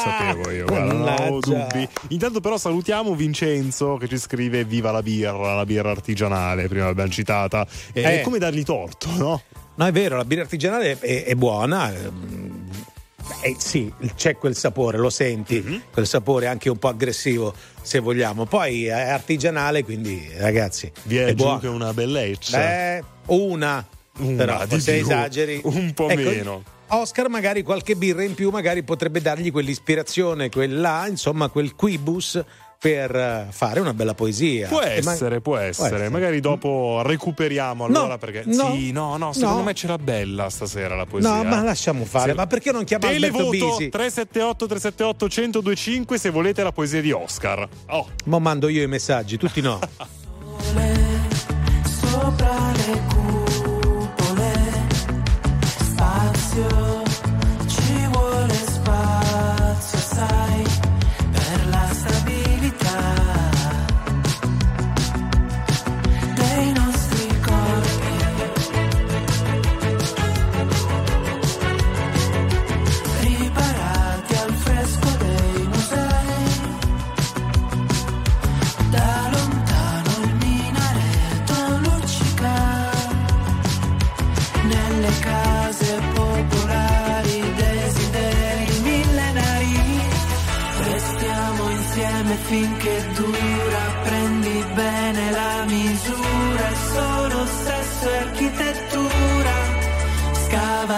[0.02, 1.38] Sapevo io, guarda, non Mannaggia.
[1.40, 1.88] dubbi.
[2.08, 7.10] Intanto però salutiamo Vincenzo che ci scrive viva la birra, la birra artigianale, prima l'abbiamo
[7.10, 7.66] citata.
[7.92, 8.20] E Eh.
[8.20, 9.42] è come dargli torto, no?
[9.72, 11.90] No, è vero, la birra artigianale è, è buona.
[13.42, 15.82] Eh, sì, c'è quel sapore, lo senti, Mhm.
[15.92, 18.44] quel sapore anche un po' aggressivo se vogliamo.
[18.46, 21.58] Poi è artigianale, quindi ragazzi, Vi è è giù buono.
[21.58, 22.58] che una bellezza.
[22.58, 23.86] Beh, una,
[24.18, 25.02] Una, però di se più.
[25.02, 25.60] esageri.
[25.64, 26.62] Un po' Ecco, meno.
[26.88, 32.42] Oscar magari qualche birra in più magari potrebbe dargli quell'ispirazione, quella, insomma, quel quibus
[32.80, 34.66] per eh, fare una bella poesia.
[34.68, 36.08] Può E ma- essere, può essere.
[36.08, 38.44] Magari dopo recuperiamo allora No, perché.
[38.46, 39.64] no, sì, no, no, secondo no.
[39.64, 41.30] me c'era bella stasera la poesia.
[41.30, 42.30] No, ma lasciamo fare.
[42.30, 42.36] Sì.
[42.38, 43.88] Ma perché non chiama Alberto Televoto Bisi?
[43.90, 47.68] 378 378 1025 se volete la poesia di Oscar.
[47.88, 48.06] Oh.
[48.24, 49.78] Mo mando io i messaggi, tutti no.
[51.84, 54.52] sopra le cupole
[55.76, 56.99] spazio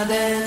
[0.05, 0.42] then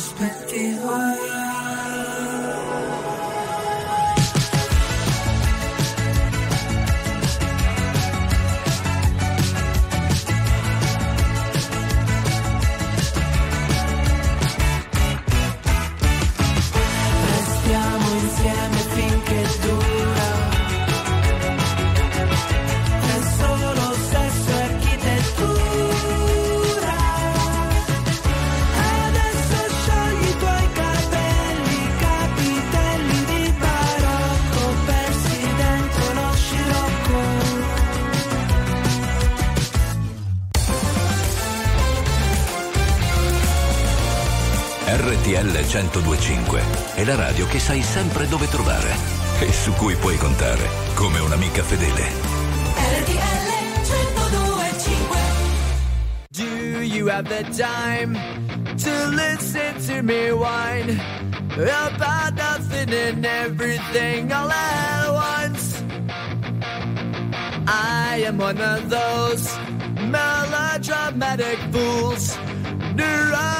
[0.00, 0.39] spent
[45.70, 46.62] 1025
[46.96, 48.92] è la radio che sai sempre dove trovare
[49.38, 52.10] e su cui puoi contare come un'amica fedele.
[52.74, 53.46] RTL
[53.86, 55.18] 1025
[56.30, 58.18] Do you have the time
[58.78, 61.00] to listen to me whine
[61.54, 65.84] about nothing and everything all at once?
[67.68, 69.56] I am one of those
[70.10, 72.36] melodramatic fools,
[72.96, 73.59] neurotic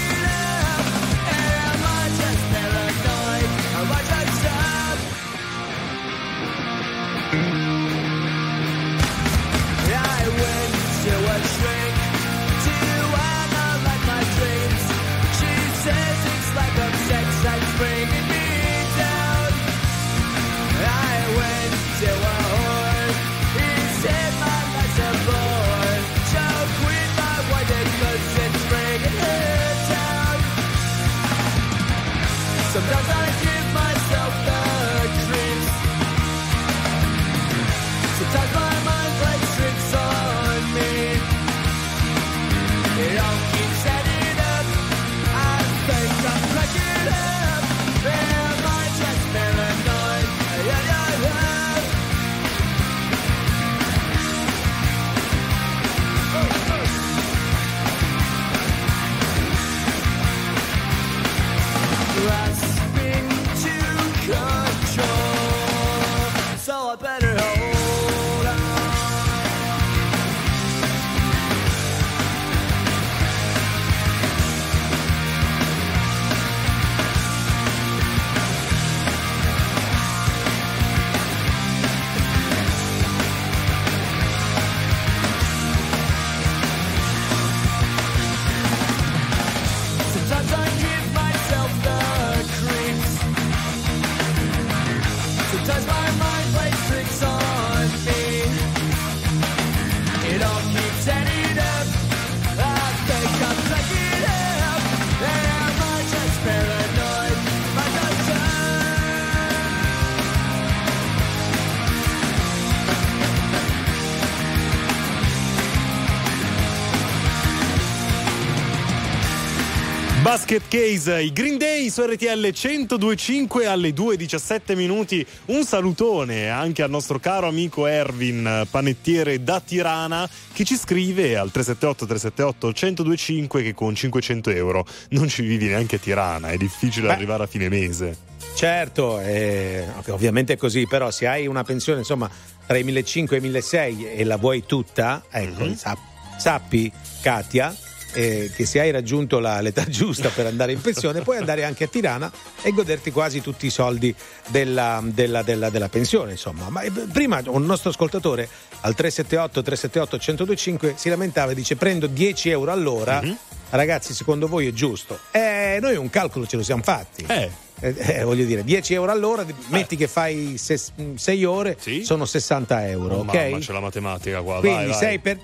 [120.31, 125.25] Basket Case, i Green Day su RTL 1025 alle 2.17 minuti.
[125.47, 131.51] Un salutone anche al nostro caro amico Ervin, panettiere da Tirana, che ci scrive al
[131.51, 137.07] 378 378 1025 che con 500 euro non ci vivi neanche a Tirana, è difficile
[137.07, 137.13] Beh.
[137.13, 138.15] arrivare a fine mese.
[138.55, 142.29] Certo, eh, ovviamente è così, però se hai una pensione insomma
[142.65, 145.75] tra i 1.500 e i 1.600 e la vuoi tutta, ecco, Mhm.
[145.75, 146.89] sap- sappi
[147.21, 147.75] Katia
[148.13, 151.85] eh, che se hai raggiunto la- l'età giusta per andare in pensione puoi andare anche
[151.85, 152.31] a Tirana
[152.61, 154.13] e goderti quasi tutti i soldi
[154.47, 156.69] della, della- della- della pensione insomma.
[156.69, 158.47] Ma eh, prima un nostro ascoltatore
[158.81, 163.37] al 378 378 1025 si lamentava e dice prendo 10 euro all'ora, Mhm.
[163.71, 165.19] ragazzi secondo voi è giusto?
[165.31, 167.25] Eh, noi un calcolo ce lo siamo fatti.
[167.27, 167.49] Eh.
[167.83, 173.15] Eh, eh, voglio dire, 10 euro all'ora, metti che fai 6 ore, sono 60 euro,
[173.15, 173.33] Oh, ok?
[173.33, 174.59] mamma, c'è la matematica qua.
[174.59, 174.97] Quindi vai, vai.
[174.99, 175.39] 6 per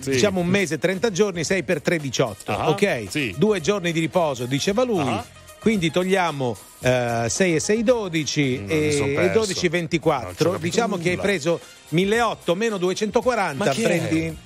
[0.00, 0.10] Sì.
[0.10, 3.04] diciamo un mese, 30 giorni, 6 per 3, 18, Ah, ok?
[3.10, 3.34] sì.
[3.36, 5.00] Due giorni di riposo, diceva lui.
[5.08, 5.24] Ah.
[5.58, 9.32] Quindi togliamo 6 e 6 12 Mm, son e, perso.
[9.32, 10.34] 12 Non ci ho 24.
[10.52, 11.22] capito Diciamo che hai nulla.
[11.28, 13.84] preso 1800 meno 240, Ma chi è?
[13.84, 14.36] prendi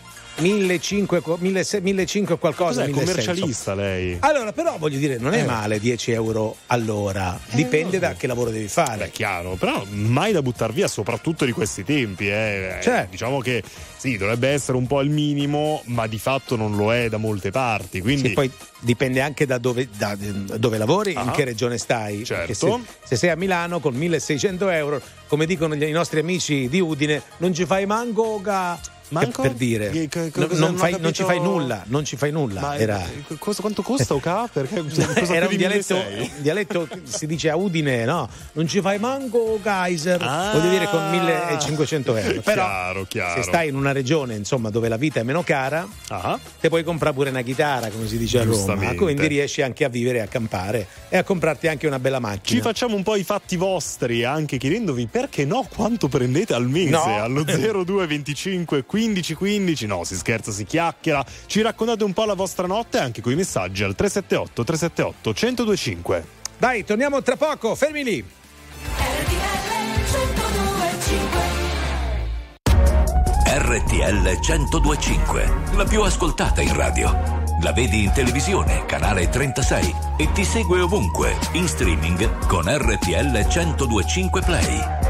[0.41, 3.23] 1500 1500 qualcosa, Cos'è, 1600.
[3.31, 4.17] commercialista lei?
[4.21, 5.45] Allora, però voglio dire, non è Eh.
[5.45, 9.05] male 10 euro all'ora, dipende da che lavoro devi fare.
[9.05, 12.29] Beh, chiaro, però mai da buttare via, soprattutto di questi tempi.
[12.29, 12.79] Eh.
[12.79, 13.11] Eh, Certo.
[13.11, 13.63] Diciamo che
[13.97, 17.51] sì, dovrebbe essere un po' il minimo, ma di fatto non lo è da molte
[17.51, 18.01] parti.
[18.01, 18.51] Quindi Sì, poi
[18.81, 20.17] dipende anche da dove, da-
[20.57, 21.23] dove lavori, Ah.
[21.23, 22.25] in che regione stai.
[22.25, 22.55] Certo.
[22.55, 26.81] Se, se sei a Milano con 1600 euro, come dicono gli- i nostri amici di
[26.81, 28.79] Udine, non ci fai manco ga-
[29.11, 29.43] Manco?
[29.43, 29.91] per dire.
[29.91, 32.61] Che- che- No- cosa- non, fai- non ci fai nulla, non ci fai nulla.
[32.61, 34.49] Ma Era, eh, cosa- quanto costa Oca?
[34.53, 36.35] Perché cosa era un dialetto, 1600?
[36.37, 38.29] un dialetto che si dice a Udine, no?
[38.53, 40.51] Non ci fai manco Kaiser, Ah.
[40.55, 42.41] voglio dire con 1500 euro.
[42.41, 43.35] Però Chiaro, chiaro.
[43.43, 46.39] se stai in una regione insomma dove la vita è meno cara, Ah.
[46.61, 48.95] te puoi comprare pure una chitarra, come si dice a Roma.
[48.95, 52.63] Quindi riesci anche a vivere a campare e a comprarti anche una bella Ci macchina.
[52.63, 56.91] facciamo un po' i fatti vostri, anche chiedendovi perché no, quanto prendete al mese?
[56.91, 57.03] No.
[57.23, 59.00] Allo 0225 15
[59.35, 59.87] 15.
[59.87, 61.25] No, si scherza, si chiacchiera.
[61.47, 66.25] Ci raccontate un po' la vostra notte anche con i messaggi al 378 378 1025.
[66.59, 68.25] Dai, torniamo tra poco, fermi lì.
[73.71, 77.39] RTL 1025, la più ascoltata in radio.
[77.63, 84.41] La vedi in televisione, canale 36 e ti segue ovunque, in streaming con RTL 1025
[84.41, 85.10] Play.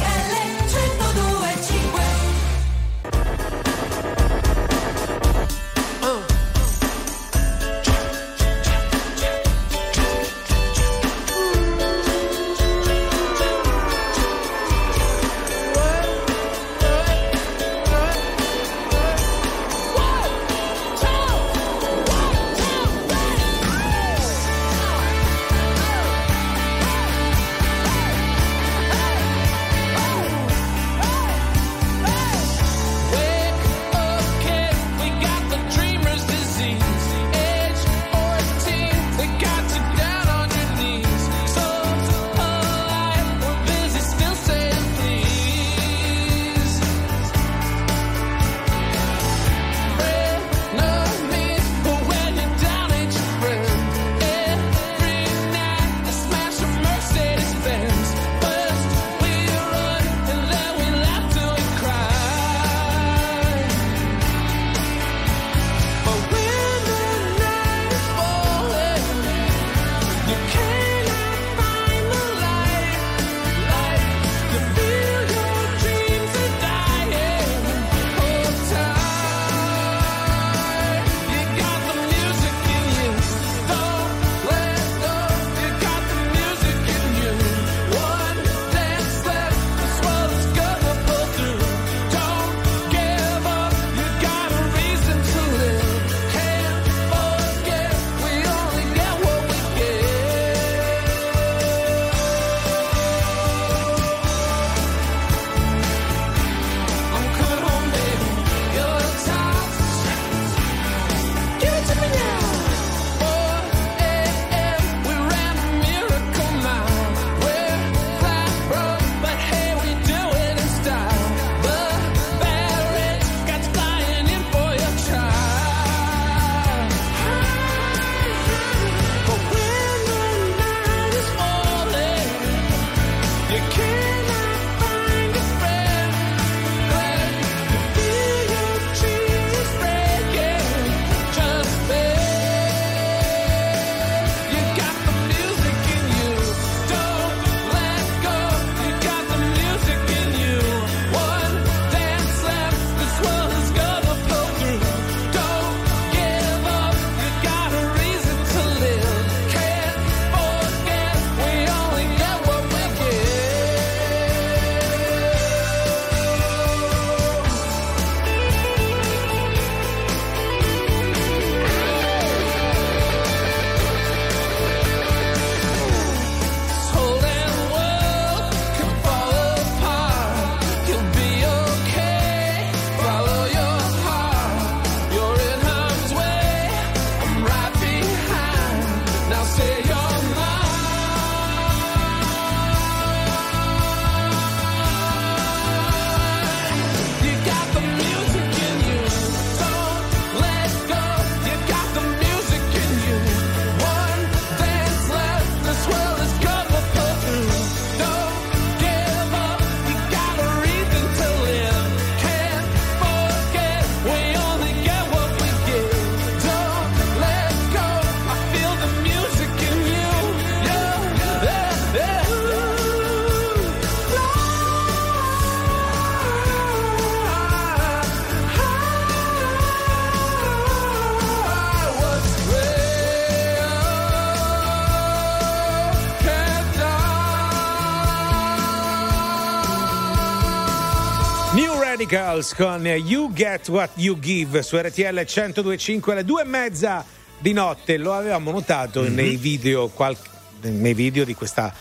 [242.41, 247.05] Radicals con You Get What You Give su RTL 1025 alle due e mezza
[247.37, 247.97] di notte.
[247.97, 249.13] Lo avevamo notato Mhm.
[249.13, 250.17] nei video, qual-
[250.61, 251.71] nei video di questa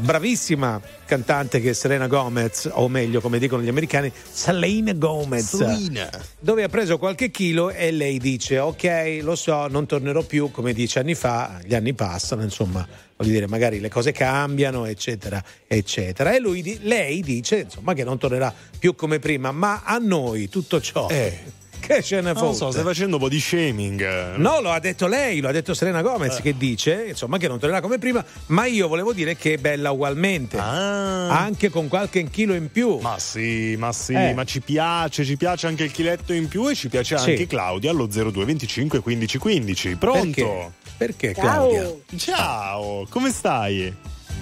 [0.00, 5.56] bravissima cantante che è Selena Gomez, o meglio, come dicono gli americani, Selena Gomez.
[5.56, 6.08] Selena.
[6.38, 10.72] Dove ha preso qualche chilo e lei dice: Ok, lo so, non tornerò più come
[10.72, 12.86] dieci anni fa, gli anni passano, insomma,
[13.16, 16.32] voglio dire, magari le cose cambiano, eccetera, eccetera.
[16.32, 20.80] E lui, lei dice insomma che non tornerà più come prima, ma a noi tutto
[20.80, 21.08] ciò.
[21.08, 21.58] Eh.
[21.90, 24.36] Che ce ne Non lo so, stai facendo un po' di shaming.
[24.36, 26.42] No, lo ha detto lei, lo ha detto Serena Gomez Eh.
[26.42, 29.90] che dice, insomma, che non tornerà come prima, ma io volevo dire che è bella
[29.90, 30.56] ugualmente.
[30.56, 32.98] Anche con qualche chilo in più.
[32.98, 33.02] Ah.
[33.02, 34.34] Ma sì, ma sì, Eh.
[34.34, 37.30] ma ci piace, ci piace anche il chiletto in più e ci piace Sì.
[37.30, 39.96] anche Claudia allo 0225 15 15.
[39.96, 40.72] Pronto?
[40.96, 41.42] Perché, Ciao.
[41.70, 41.90] Claudia?
[42.16, 43.92] Ciao, come stai?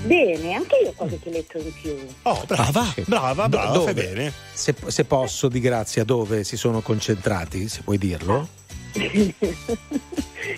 [0.04, 1.96] Bene, anche io ho qualche chiletto in più.
[2.22, 3.92] Oh, brava, brava, brava, Dove?
[3.92, 4.32] fai bene.
[4.52, 8.48] Se, se posso, di grazia, dove si sono concentrati, se puoi dirlo?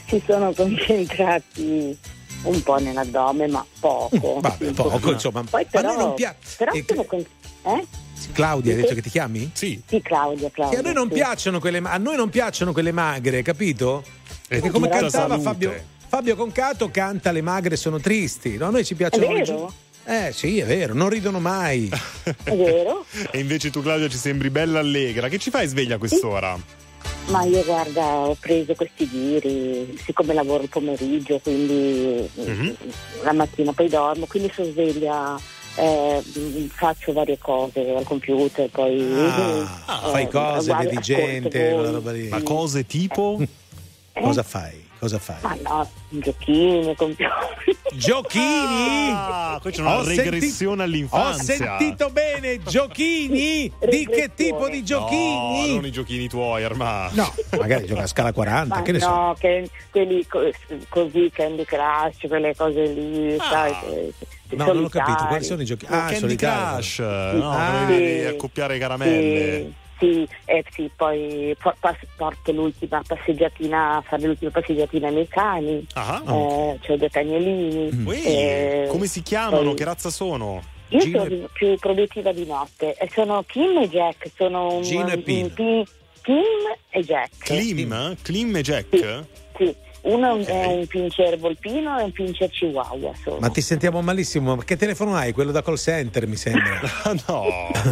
[0.07, 1.97] si sono concentrati
[2.43, 4.37] un po' nell'addome, ma poco.
[4.39, 5.43] Mm, Vabbè, Sì, poco, insomma.
[5.43, 7.19] Poi Ma a però, noi non pia- però eh, sono con-
[7.65, 7.87] eh?
[8.33, 8.83] Claudia, hai Sì.
[8.85, 9.51] detto che ti chiami?
[9.55, 9.83] Sì.
[9.87, 10.79] Sì, Claudia, Claudia.
[10.79, 11.15] a noi non sì.
[11.15, 14.05] piacciono quelle, a noi non piacciono quelle magre, capito?
[14.47, 15.39] Perché come cantava.
[15.39, 15.73] Fabio,
[16.11, 18.67] Fabio Concato canta le magre sono tristi, no?
[18.67, 19.73] A noi ci piacciono È vero?
[20.05, 21.89] Eh sì, è vero, non ridono mai.
[22.43, 23.05] È vero?
[23.31, 25.29] E invece tu Claudia ci sembri bella allegra.
[25.29, 26.59] Che ci fai sveglia a quest'ora?
[27.27, 32.77] Ma io guarda, ho preso questi giri, siccome lavoro il pomeriggio, quindi Mhm.
[33.23, 35.39] la mattina poi dormo, quindi sono sveglia,
[35.77, 36.21] eh,
[36.75, 41.75] faccio varie cose al computer, poi Ah, eh, fai cose, vedi gente, voi.
[41.75, 42.27] quella roba lì.
[42.31, 43.41] Ma cose tipo?
[44.13, 44.89] Cosa fai?
[45.01, 45.37] Cosa fai?
[45.41, 47.33] Ma no, giochini, computer.
[47.95, 49.11] Giochini?
[49.15, 51.79] Ah, qui c'è una Ho regressione Ho all'infanzia.
[51.79, 53.73] sentito bene, giochini?
[53.89, 55.75] Di che tipo di No, giochini?
[55.75, 57.09] non i giochini tuoi, Armà.
[57.13, 59.09] No, magari gioca a scala 40, Ma che ne so.
[59.09, 60.51] no, che quelli co-
[60.91, 64.13] così, Candy Crush, quelle cose lì, sai, che,
[64.57, 65.27] No, non ho capito, solitari.
[65.29, 65.85] quali sono i giochi?
[65.87, 66.73] Oh, Candy solitari.
[66.75, 67.51] Crush, no?
[67.53, 68.27] Ah, Dove devi sì.
[68.27, 69.57] accoppiare caramelle.
[69.63, 71.55] Sì, sì, eh, sì, poi
[72.17, 76.23] porto l'ultima passeggiatina, fare l'ultima passeggiatina ai miei cani, Ah.
[76.27, 78.03] eh, c'ho due cagnolini.
[78.05, 79.63] Ui, eh, come si chiamano?
[79.63, 80.63] poi- Che razza sono?
[80.89, 85.09] Io Gino sono più produttiva di notte e sono Kim e Jack, sono un, Gino
[85.09, 85.53] e un- Pin.
[85.55, 85.87] Pi-
[86.23, 86.43] Kim
[86.91, 87.31] e Jack.
[87.39, 88.17] Klim?
[88.23, 89.25] Klim e Jack?
[89.57, 93.13] Sì, uno è un- è un pincher volpino e un pincher chihuahua.
[93.23, 93.39] Sono.
[93.41, 94.57] Ma ti sentiamo malissimo.
[94.57, 95.33] Ma che telefono hai?
[95.33, 96.81] Quello da call center, mi sembra.
[97.29, 97.45] no.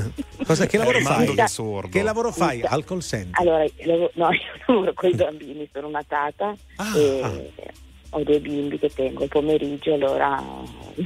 [0.46, 1.34] Cosa, che lavoro fai?
[1.34, 1.88] che è sordo.
[1.88, 3.40] Che lavoro fai al call center?
[3.40, 6.96] Allora, io- no, io lavoro con i bambini, sono una tata Ah.
[6.96, 7.52] e
[8.10, 10.42] ho dei bimbi che tengo il pomeriggio, allora...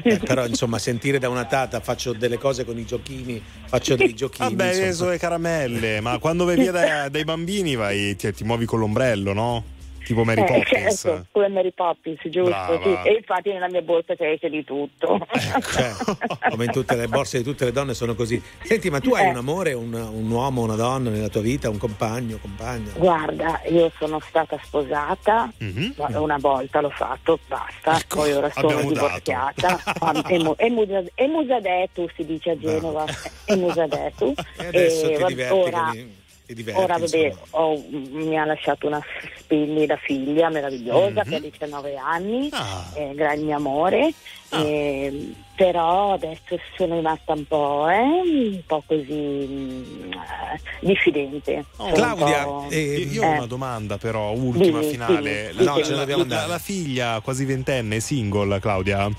[0.04, 4.14] Eh, però insomma sentire da una tata faccio delle cose con i giochini faccio dei
[4.14, 4.84] giochini Vabbè, insomma.
[4.86, 8.78] adesso le caramelle, ma quando vai via dai, dai bambini vai, ti, ti muovi con
[8.78, 9.64] l'ombrello, no?
[10.04, 11.00] Tipo Mary Eh, Poppins.
[11.00, 12.80] certo, come Mary Poppins, giusto?
[12.82, 13.08] Sì.
[13.08, 15.26] E infatti nella mia borsa c'è di tutto.
[15.32, 15.92] Cioè,
[16.50, 19.26] come in tutte le borse di tutte le donne sono così senti ma tu hai
[19.26, 19.30] Eh.
[19.30, 23.90] un amore un, un uomo una donna nella tua vita un compagno compagna Guarda, io
[23.98, 25.94] sono stata sposata, Mhm.
[25.96, 29.78] ma una volta l'ho fatto, basta, poi ora sono abbiamo divorziata.
[30.56, 33.04] Emusa- Emusadetu si dice a Genova,
[33.44, 34.34] Emusadetu.
[34.58, 38.44] e adesso E ti va- diverti ora, con i- diverti, ora vabbè, ho- mi ha
[38.44, 39.02] lasciato una
[39.39, 41.28] splendida figlia meravigliosa Mhm.
[41.28, 42.90] che ha 19 anni, Ah.
[42.94, 44.12] è gran mio amore.
[44.55, 49.06] e- però adesso sono rimasta un po', eh, un po' così
[50.10, 51.64] eh, diffidente.
[51.78, 53.37] Un Claudia, po'- Io, io ho eh.
[53.38, 55.48] una domanda però, ultima Dimmi, finale.
[55.53, 55.88] dimmi, La, dimmi.
[55.88, 59.11] la- la- la- la figlia quasi ventenne, single, Claudia?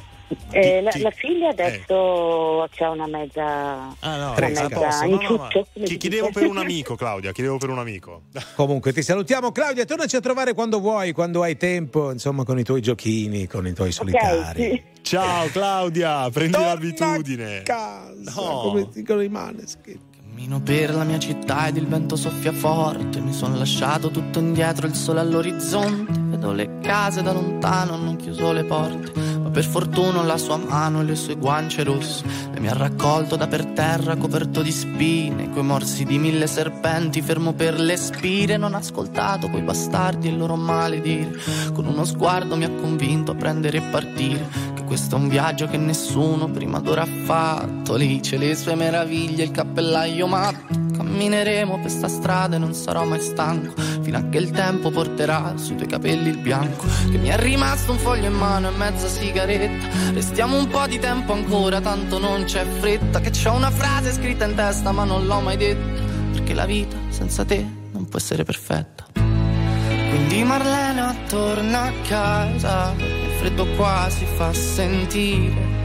[0.51, 5.09] Eh, la, la figlia adesso c'è una mezza, Ah no, una a mezza posto, no,
[5.09, 8.21] no, inciuccio, come chi- chiedevo per un amico, Claudia, chiedevo per un amico.
[8.55, 12.63] comunque ti salutiamo Claudia tornaci a trovare quando vuoi quando hai tempo insomma con i
[12.63, 17.63] tuoi giochini con i tuoi solitari Ciao Claudia, prendi l'abitudine.
[17.67, 18.59] no.
[18.63, 23.19] come dicono i maneschi Cammino per la mia città ed il vento soffia forte.
[23.21, 26.11] Mi sono lasciato tutto indietro, il sole all'orizzonte.
[26.19, 29.11] Vedo le case da lontano, hanno chiuso le porte.
[29.53, 32.25] Per fortuna ho la sua mano e le sue guance rosse.
[32.55, 35.51] E mi ha raccolto da per terra, coperto di spine.
[35.51, 38.57] Coi morsi di mille serpenti, fermo per le spire.
[38.57, 41.37] Non ho ascoltato quei bastardi e il loro maledire.
[41.71, 44.49] Con uno sguardo mi ha convinto a prendere e partire.
[44.73, 47.95] Che questo è un viaggio che nessuno prima d'ora ha fatto.
[47.95, 50.82] Lì c'è le sue meraviglie, il cappellaio matto.
[51.03, 53.73] Cammineremo per sta strada e non sarò mai stanco.
[54.01, 56.85] Fino a che il tempo porterà sui tuoi capelli il bianco.
[57.11, 60.11] Che mi è rimasto un foglio in mano e mezza sigaretta.
[60.13, 63.19] Restiamo un po' di tempo ancora, tanto non c'è fretta.
[63.19, 66.01] Che c'ho una frase scritta in testa, ma non l'ho mai detta.
[66.31, 69.05] Perché la vita senza te non può essere perfetta.
[69.13, 75.82] Quindi Marlena torna a casa, il freddo qua si fa sentire.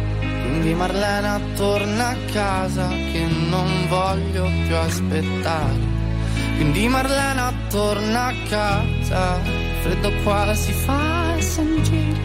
[0.59, 5.79] Quindi Marlena torna a casa che non voglio più aspettare.
[6.57, 9.41] Quindi Marlena torna a casa,
[9.83, 12.19] freddo qua si fa sentire.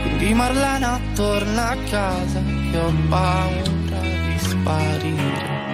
[0.00, 2.40] Quindi Marlena torna a casa
[2.70, 5.73] che ho paura di sparire.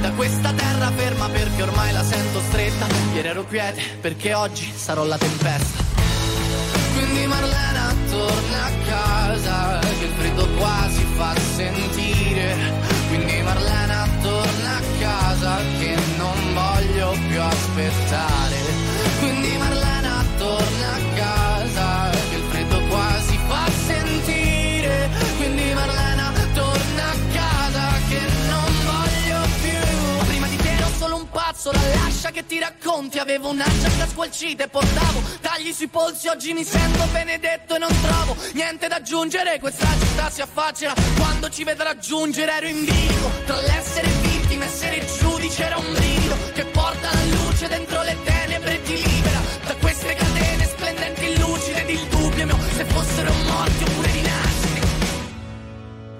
[0.00, 5.04] da questa terra ferma perché ormai la sento stretta, ieri ero quiete perché oggi sarò
[5.04, 5.82] la tempesta.
[6.94, 12.54] Quindi Marlena torna a casa Che il freddo qua si fa sentire.
[13.08, 18.56] Quindi Marlena torna a casa Che non voglio più aspettare.
[19.18, 19.83] Quindi Marlena
[32.24, 36.64] lascia che ti racconti Avevo una giacca squalcita e portavo Tagli sui polsi Oggi mi
[36.64, 41.96] sento benedetto e non trovo Niente da aggiungere Questa città si affaccia Quando ci vedrà
[41.98, 47.12] giungere ero in bilico Tra l'essere vittima e essere giudice Era un brivido Che porta
[47.12, 49.40] la luce dentro le tenebre e ti libera.
[49.66, 54.62] Da queste catene splendenti lucide ed il dubbio mio Se fossero morti oppure rinasciti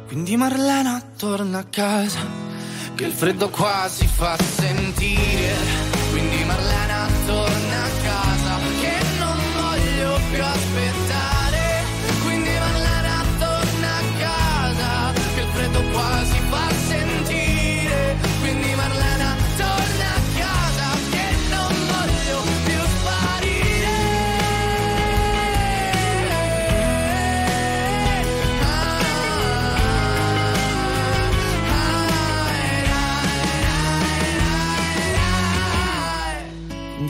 [0.06, 2.20] quindi Marlena torna a casa,
[2.94, 5.54] che il freddo qua si fa sentire.
[6.10, 7.53] Quindi Marlena torna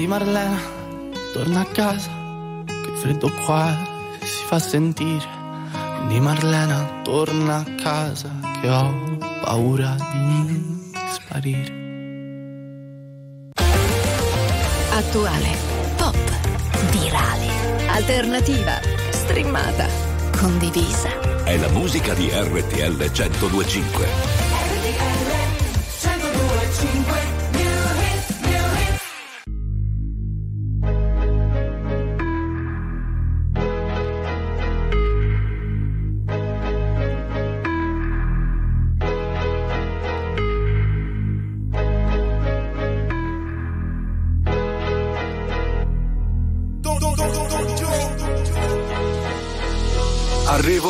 [0.05, 0.61] Quindi Marlena
[1.33, 2.11] torna a casa,
[2.67, 3.75] che il freddo qua
[4.21, 5.27] si fa sentire.
[5.97, 8.29] Quindi Marlena torna a casa,
[8.61, 11.73] che ho paura di sparire.
[14.91, 15.57] Attuale,
[15.97, 16.17] pop,
[16.91, 19.87] virale, alternativa, streamata,
[20.37, 21.45] condivisa.
[21.45, 24.54] È la musica di RTL 1025.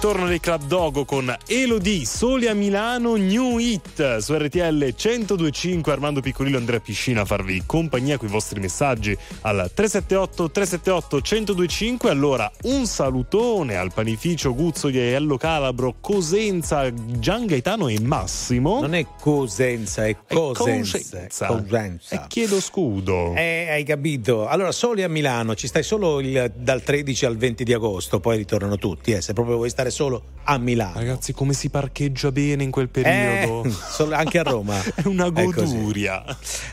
[0.00, 5.90] Ritorno dei Club Dogo con Elodie, Soli a Milano, New Hit su RTL 1025.
[5.90, 9.10] Armando Piccolillo, Andrea Piscina a farvi compagnia con i vostri messaggi
[9.40, 12.10] al 378 378 1025.
[12.10, 18.80] Allora, un salutone al panificio Guzzo di Aiello Calabro, Cosenza, Gian Gaetano e Massimo.
[18.80, 20.98] Non è Cosenza, è Cosenza.
[20.98, 21.46] Cosenza.
[21.46, 22.14] Cosenza.
[22.14, 23.34] E chiedo scudo.
[23.34, 24.46] Eh, hai capito.
[24.46, 28.36] Allora, soli a Milano, ci stai solo il- dal 13 al 20 di agosto, poi
[28.36, 30.94] ritornano tutti, eh, se proprio vuoi stare solo a Milano.
[30.94, 33.64] Ragazzi, come si parcheggia bene in quel periodo?
[33.64, 34.80] Eh, solo- anche a Roma.
[34.94, 36.24] È una È goduria.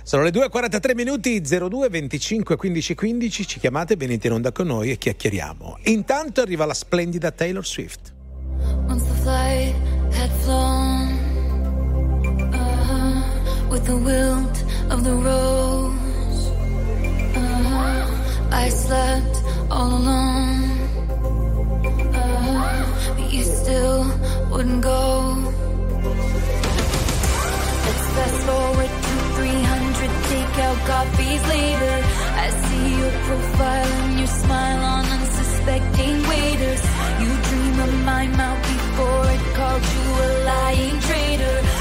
[0.03, 3.47] Sono le 2.43 minuti 02 25 15 15.
[3.47, 5.79] Ci chiamate, venite in onda con noi e chiacchieriamo.
[5.83, 8.13] Intanto arriva la splendida Taylor Swift.
[8.87, 9.75] Once the flight
[10.13, 11.11] had flown
[12.53, 16.49] uh-huh, with the wilt of the rose,
[17.35, 18.07] uh-huh,
[18.51, 21.04] I slept all alone.
[23.13, 24.03] But you still
[24.51, 25.03] wouldn't go.
[27.85, 31.95] Let's fast forward to 300 takeout coffees later.
[32.45, 36.83] I see your profile and your smile on unsuspecting waiters.
[37.21, 41.74] You dream of my mouth before it called you a lying traitor.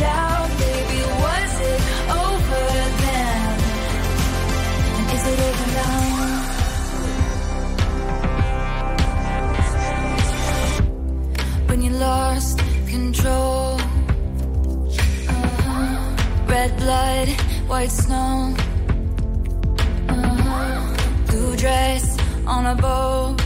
[0.00, 2.64] Baby, was it over
[3.04, 3.40] then?
[5.14, 6.04] Is it over now?
[11.68, 13.78] When you lost control,
[15.28, 16.16] uh-huh.
[16.48, 17.28] red blood,
[17.68, 18.54] white snow,
[20.08, 20.96] uh-huh.
[21.26, 22.72] blue dress on a.
[22.72, 23.36] Uh-huh.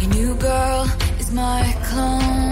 [0.00, 0.86] Your new girl
[1.20, 2.51] is my clone.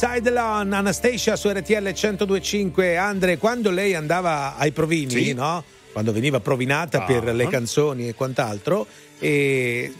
[0.00, 2.96] Side Alone, Anastasia su RTL 1025.
[2.96, 5.32] Andre, quando lei andava ai provini, Sì.
[5.34, 5.62] no?
[5.92, 7.04] Quando veniva provinata Ah.
[7.04, 8.86] per le canzoni e quant'altro,
[9.18, 9.92] e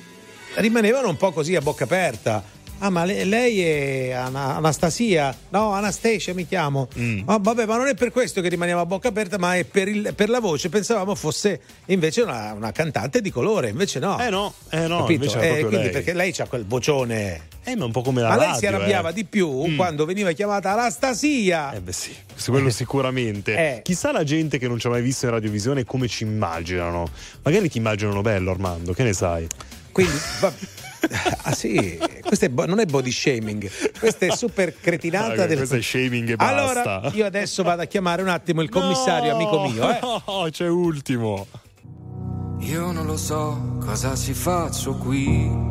[0.54, 2.42] rimanevano un po' così a bocca aperta.
[2.82, 5.36] Ah, ma le- lei è Ana- Anastasia?
[5.50, 6.88] No, Anastasia mi chiamo.
[6.98, 7.22] Mm.
[7.26, 9.86] Ah, vabbè, ma non è per questo che rimaniamo a bocca aperta, ma è per,
[9.88, 10.70] il- per la voce.
[10.70, 14.18] Pensavamo fosse invece una, una cantante di colore, invece no.
[14.18, 15.24] Eh no, eh no, Capito?
[15.40, 15.90] Eh, quindi lei.
[15.90, 17.48] perché lei ha quel vocione.
[17.64, 19.12] Eh, ma un po' come la Ma lei radio, si arrabbiava eh.
[19.12, 19.76] di più Mm.
[19.76, 21.72] quando veniva chiamata Anastasia.
[21.72, 22.14] Eh beh sì,
[22.46, 23.54] quello sicuramente.
[23.56, 23.82] Eh.
[23.82, 27.06] Chissà la gente che non ci ha mai visto in radiovisione come ci immaginano.
[27.42, 29.46] Magari ti immaginano bello, Armando, che ne sai?
[29.92, 30.52] Quindi, va-
[31.42, 35.44] ah sì, questo è bo- non è body shaming, questa è super cretinata.
[35.44, 37.16] Ah, del- questo è shaming e allora, basta.
[37.16, 39.88] io adesso vado a chiamare un attimo il commissario, amico mio.
[39.90, 39.98] Eh.
[40.26, 41.46] No, c'è ultimo.
[42.60, 45.68] Io non lo so cosa ci faccio qui.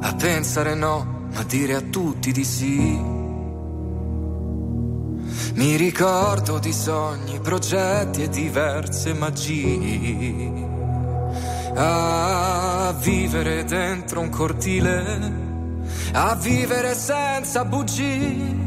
[0.00, 3.14] a pensare no, ma dire a tutti di sì.
[5.54, 10.74] Mi ricordo di sogni, progetti e diverse magie.
[11.78, 15.32] A vivere dentro un cortile,
[16.12, 18.64] a vivere senza bugie.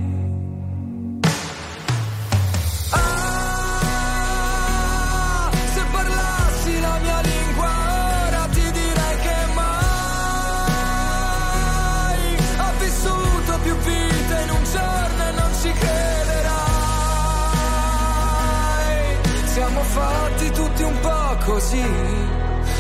[21.46, 21.84] Così,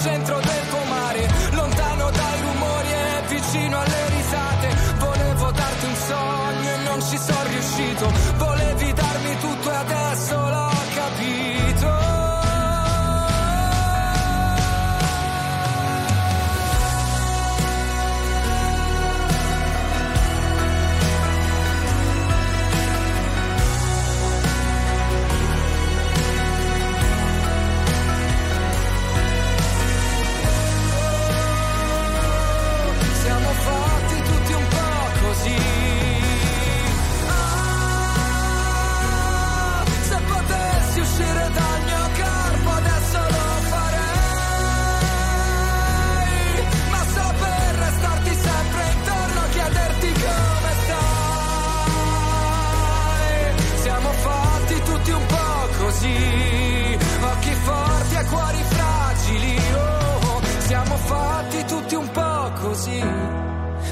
[0.00, 0.49] centro del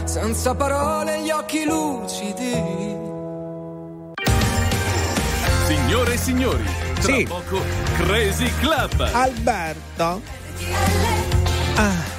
[0.09, 2.53] Senza parole, gli occhi lucidi.
[5.67, 6.65] Signore e signori,
[6.95, 7.25] tra Sì.
[7.29, 7.61] poco
[7.99, 9.07] Crazy Club.
[9.13, 10.23] Alberto.
[11.75, 12.17] Ah.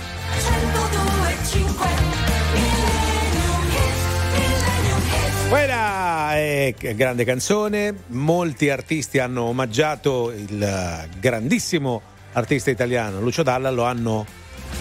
[5.50, 12.02] Quella è grande canzone, molti artisti hanno omaggiato il grandissimo
[12.34, 14.28] artista italiano Lucio Dalla, lo hanno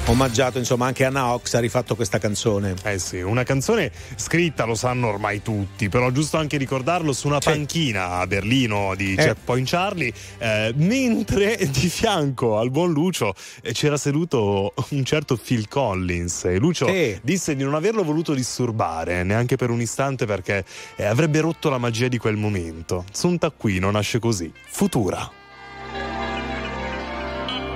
[0.06, 2.74] omaggiato, insomma anche Anna Ox ha rifatto questa canzone.
[2.84, 7.38] Eh sì, una canzone scritta lo sanno ormai tutti, però giusto anche ricordarlo su una
[7.38, 9.16] panchina a Berlino di Eh.
[9.16, 15.68] Checkpoint Charlie, eh, mentre di fianco al buon Lucio eh, c'era seduto un certo Phil
[15.68, 17.18] Collins e Lucio Sì.
[17.22, 20.64] disse di non averlo voluto disturbare neanche per un istante perché
[20.96, 23.04] eh, avrebbe rotto la magia di quel momento.
[23.12, 25.30] Su un taccuino nasce così, Futura.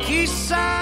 [0.01, 0.82] Chissà,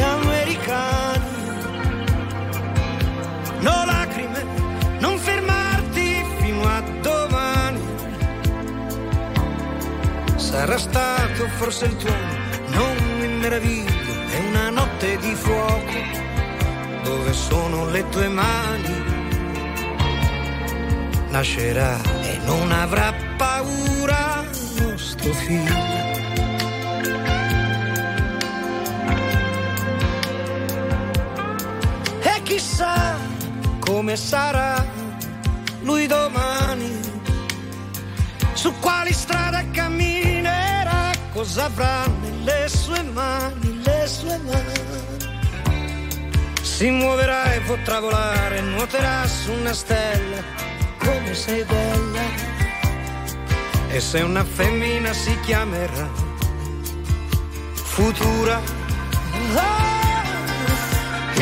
[0.00, 1.24] americani.
[3.60, 4.44] No lacrime,
[5.00, 7.80] non fermarti fino a domani.
[10.36, 12.34] Sarà stato forse il tuono,
[12.68, 13.92] non mi meraviglio,
[14.30, 16.24] è una notte di fuoco.
[17.02, 19.04] Dove sono le tue mani?
[21.28, 24.44] Nascerà e non avrà paura
[24.78, 26.05] nostro figlio
[33.80, 34.84] come sarà
[35.82, 37.00] lui domani,
[38.54, 44.84] su quali strade camminerà, cosa avrà nelle sue mani, le sue mani.
[46.62, 50.42] Si muoverà e potrà volare, nuoterà su una stella,
[50.98, 52.20] come sei bella.
[53.88, 56.26] E se una femmina si chiamerà
[57.96, 58.60] Futura.
[59.54, 59.95] Ah,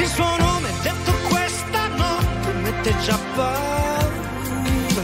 [0.00, 5.02] il suo nome detto questa notte mette già paura.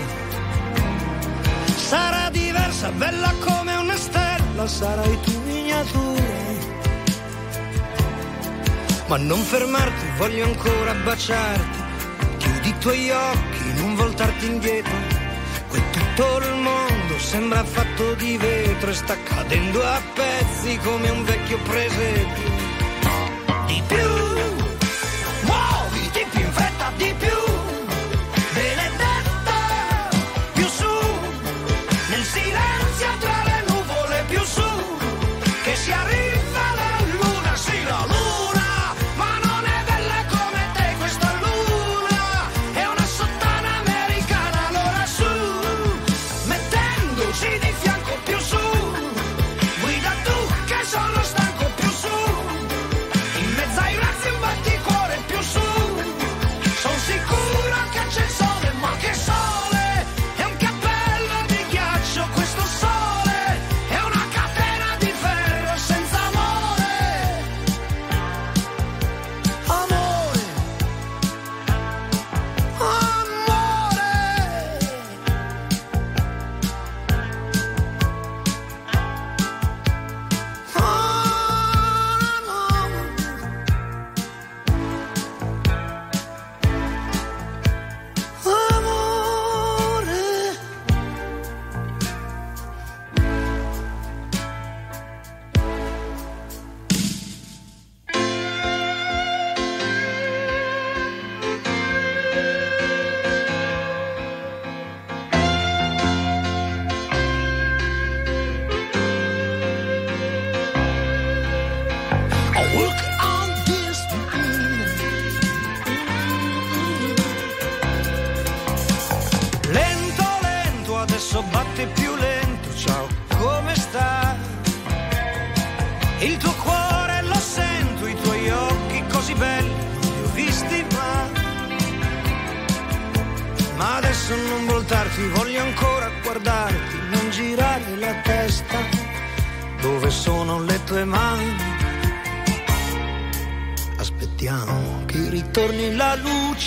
[1.77, 6.39] Sarà diversa, bella come una stella, sarai tu miniatura.
[9.07, 11.79] Ma non fermarti, voglio ancora baciarti.
[12.37, 14.97] Chiudi i tuoi occhi, non voltarti indietro.
[15.69, 21.25] Qui tutto il mondo sembra fatto di vetro e sta cadendo a pezzi come un
[21.25, 22.51] vecchio presepio.
[23.67, 24.60] Di più,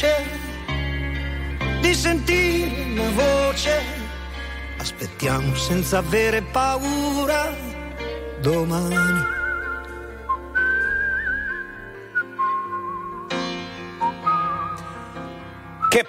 [0.04, 0.42] luce
[1.82, 3.82] di sentire una voce.
[4.78, 7.56] Aspettiamo senza avere paura
[8.42, 9.23] domani.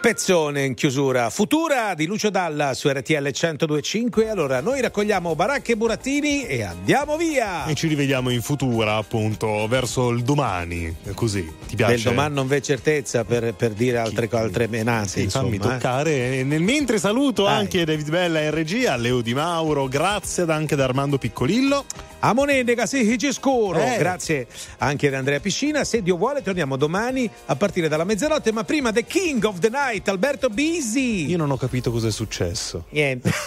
[0.04, 1.30] Pezzone in chiusura.
[1.30, 4.28] Futura di Lucio Dalla su RTL 1025.
[4.28, 7.64] Allora, noi raccogliamo baracche e burattini e andiamo via.
[7.64, 10.94] E ci rivediamo in futura, appunto, verso il domani.
[11.14, 11.94] Così, ti piace?
[11.94, 15.08] Del domani non v'è certezza per, per dire altre, altre menate.
[15.08, 15.78] Sì, fammi insomma, eh.
[15.78, 16.38] toccare.
[16.40, 17.60] E Nel mentre saluto Dai.
[17.60, 21.82] anche David Bella in regia, Leo Di Mauro, grazie anche ad Armando Piccolillo.
[22.26, 23.78] A Monenega, sì, ci scuro.
[23.78, 23.98] Eh.
[23.98, 24.46] Grazie
[24.78, 25.84] anche ad Andrea Piscina.
[25.84, 28.50] Se Dio vuole, torniamo domani a partire dalla mezzanotte.
[28.50, 31.26] Ma prima The King of the Night, Alberto Bisi.
[31.26, 32.86] Io non ho capito cosa è successo.
[32.90, 33.30] Niente.